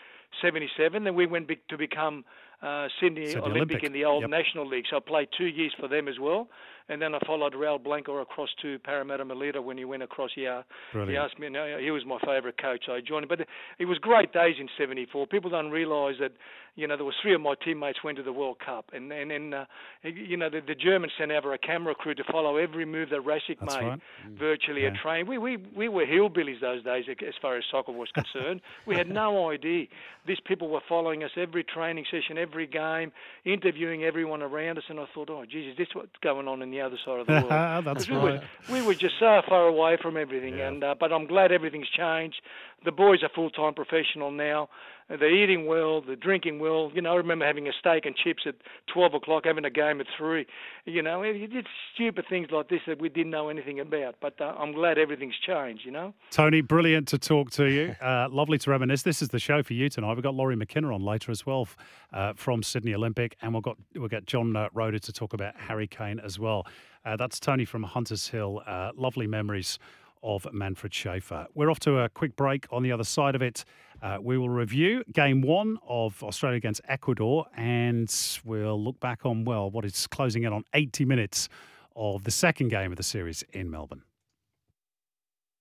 '77. 0.42 1.04
Then 1.04 1.14
we 1.14 1.26
went 1.26 1.49
to 1.68 1.76
become 1.78 2.25
uh, 2.62 2.88
Sydney, 3.00 3.26
Sydney 3.26 3.40
Olympic, 3.42 3.56
Olympic. 3.56 3.85
in 3.85 3.92
the 3.92 4.04
old 4.04 4.23
Yep. 4.23 4.30
National 4.30 4.66
League. 4.66 4.85
So 4.90 4.97
I 4.97 5.00
played 5.00 5.28
two 5.37 5.47
years 5.47 5.75
for 5.78 5.88
them 5.88 6.09
as 6.09 6.18
well. 6.18 6.49
And 6.88 7.02
then 7.02 7.16
I 7.16 7.18
followed 7.26 7.52
Raul 7.54 7.83
Blanco 7.83 8.18
across 8.18 8.49
to 8.62 8.78
Parramatta 8.78 9.25
Melita 9.25 9.61
when 9.61 9.76
he 9.76 9.85
went 9.85 10.04
across 10.04 10.30
here. 10.37 10.64
He 10.92 11.16
asked 11.16 11.37
me, 11.37 11.49
no, 11.49 11.78
he 11.80 11.90
was 11.90 12.04
my 12.06 12.16
favourite 12.21 12.56
coach, 12.62 12.85
so 12.87 12.92
I 12.92 13.00
joined 13.00 13.25
him. 13.25 13.28
But 13.28 13.40
it 13.80 13.87
was 13.87 13.99
great 13.99 14.33
days 14.33 14.54
in 14.61 14.68
'74. 14.78 15.26
People 15.26 15.50
don't 15.50 15.73
realise 15.73 16.14
that, 16.21 16.30
you 16.76 16.87
know, 16.87 16.95
there 16.97 17.04
was 17.04 17.16
three 17.21 17.35
of 17.35 17.40
my 17.40 17.54
teammates 17.64 18.04
went 18.04 18.18
to 18.18 18.23
the 18.23 18.33
World 18.33 18.59
Cup, 18.64 18.85
and 18.92 19.11
and, 19.12 19.33
and 19.33 19.52
uh, 19.52 19.64
you 20.04 20.37
know, 20.37 20.49
the, 20.49 20.61
the 20.64 20.76
Germans 20.76 21.12
sent 21.18 21.33
over 21.33 21.52
a 21.52 21.59
camera 21.59 21.92
crew 21.97 22.14
to 22.14 22.23
follow 22.30 22.56
every 22.56 22.85
move 22.85 23.11
that 23.11 23.23
Rasic 23.25 23.59
That's 23.59 23.75
made 23.75 23.85
right. 23.88 24.00
virtually 24.38 24.83
Yeah. 24.83 24.90
at 24.90 24.95
train. 25.02 25.26
We, 25.26 25.38
we 25.38 25.56
we 25.75 25.88
were 25.88 26.06
hillbillies 26.06 26.61
those 26.61 26.85
days 26.85 27.06
as 27.09 27.35
far 27.42 27.56
as 27.56 27.64
soccer 27.68 27.90
was 27.90 28.11
concerned. 28.12 28.61
we 28.87 28.95
had 28.95 29.09
no 29.11 29.50
idea. 29.50 29.87
These 30.26 30.40
people 30.45 30.68
were 30.68 30.80
following 30.88 31.23
us 31.23 31.30
every 31.37 31.64
training 31.64 32.04
session, 32.11 32.38
every 32.38 32.66
game, 32.66 33.12
interviewing 33.45 34.04
everyone 34.04 34.42
around 34.42 34.78
us, 34.78 34.85
and 34.88 34.99
I 34.99 35.04
thought, 35.14 35.30
oh, 35.30 35.45
geez, 35.45 35.73
is 35.73 35.76
this 35.76 35.88
what's 35.92 36.11
going 36.23 36.49
on 36.49 36.62
in 36.62 36.71
the 36.71 36.80
other 36.80 36.97
side 37.04 37.21
of 37.21 37.26
the 37.26 37.33
world? 37.49 37.85
That's 37.85 38.09
we 38.09 38.16
right. 38.16 38.40
Were, 38.68 38.75
we 38.75 38.83
were 38.83 38.95
just 38.95 39.14
so 39.21 39.40
far 39.49 39.66
away 39.66 39.97
from 40.00 40.16
everything, 40.16 40.61
and 40.61 40.83
uh, 40.83 40.95
but 40.99 41.12
I'm 41.12 41.26
glad 41.26 41.52
everything's 41.52 41.88
changed. 41.88 42.40
The 42.85 42.92
boys 42.92 43.23
are 43.23 43.30
full-time 43.35 43.75
professional 43.75 44.30
now. 44.30 44.68
They're 45.08 45.30
eating 45.32 45.66
well, 45.66 46.00
they're 46.00 46.16
drinking 46.16 46.58
well. 46.58 46.90
You 46.92 47.00
know, 47.00 47.12
I 47.12 47.16
remember 47.16 47.46
having 47.46 47.68
a 47.68 47.72
steak 47.78 48.06
and 48.06 48.16
chips 48.16 48.42
at 48.44 48.56
12 48.92 49.14
o'clock, 49.14 49.44
having 49.44 49.64
a 49.64 49.70
game 49.70 50.00
at 50.00 50.06
three. 50.18 50.46
You 50.84 51.00
know, 51.02 51.22
it- 51.22 51.36
it's 51.52 51.68
stupid 51.94 52.25
things 52.28 52.48
like 52.50 52.68
this 52.68 52.80
that 52.88 53.00
we 53.00 53.08
didn't 53.08 53.30
know 53.30 53.48
anything 53.48 53.78
about. 53.78 54.16
But 54.20 54.40
uh, 54.40 54.54
I'm 54.58 54.72
glad 54.72 54.98
everything's 54.98 55.36
changed. 55.38 55.84
You 55.84 55.92
know. 55.92 56.12
Tony, 56.32 56.60
brilliant 56.60 57.06
to 57.08 57.18
talk 57.18 57.50
to 57.52 57.66
you. 57.70 57.94
Uh, 58.06 58.28
lovely 58.30 58.56
to 58.58 58.70
reminisce. 58.70 59.02
This 59.02 59.20
is 59.20 59.28
the 59.30 59.38
show 59.38 59.62
for 59.62 59.72
you 59.75 59.88
tonight. 59.88 60.14
We've 60.14 60.22
got 60.22 60.34
Laurie 60.34 60.56
McKinnon 60.56 60.94
on 60.94 61.02
later 61.02 61.30
as 61.32 61.44
well 61.46 61.68
uh, 62.12 62.34
from 62.34 62.62
Sydney 62.62 62.94
Olympic, 62.94 63.36
and 63.42 63.52
we've 63.54 63.62
got 63.62 63.76
we'll 63.94 64.08
get 64.08 64.26
John 64.26 64.54
uh, 64.54 64.68
Roder 64.75 64.98
to 64.98 65.12
talk 65.12 65.32
about 65.32 65.54
Harry 65.56 65.86
Kane 65.88 66.20
as 66.20 66.38
well. 66.38 66.66
Uh, 67.04 67.16
that's 67.16 67.40
Tony 67.40 67.64
from 67.64 67.82
Hunters 67.84 68.28
Hill. 68.28 68.62
Uh, 68.66 68.92
lovely 68.96 69.26
memories 69.26 69.78
of 70.23 70.46
Manfred 70.52 70.92
Schaefer. 70.92 71.46
We're 71.54 71.70
off 71.70 71.80
to 71.80 71.99
a 71.99 72.08
quick 72.08 72.37
break. 72.37 72.66
On 72.70 72.82
the 72.82 72.92
other 72.92 73.04
side 73.04 73.35
of 73.35 73.42
it, 73.42 73.64
uh, 74.02 74.18
we 74.20 74.38
will 74.38 74.49
review 74.49 75.02
game 75.12 75.40
one 75.42 75.78
of 75.87 76.23
Australia 76.23 76.56
against 76.56 76.80
Ecuador, 76.88 77.46
and 77.56 78.12
we'll 78.44 78.82
look 78.82 79.00
back 79.00 79.25
on 79.25 79.44
well 79.44 79.70
what 79.70 79.85
is 79.85 80.06
closing 80.06 80.44
in 80.44 80.52
on 80.52 80.64
80 80.75 81.04
minutes 81.04 81.49
of 81.94 82.25
the 82.25 82.30
second 82.30 82.69
game 82.69 82.93
of 82.93 82.97
the 82.97 83.02
series 83.02 83.45
in 83.52 83.71
Melbourne. 83.71 84.02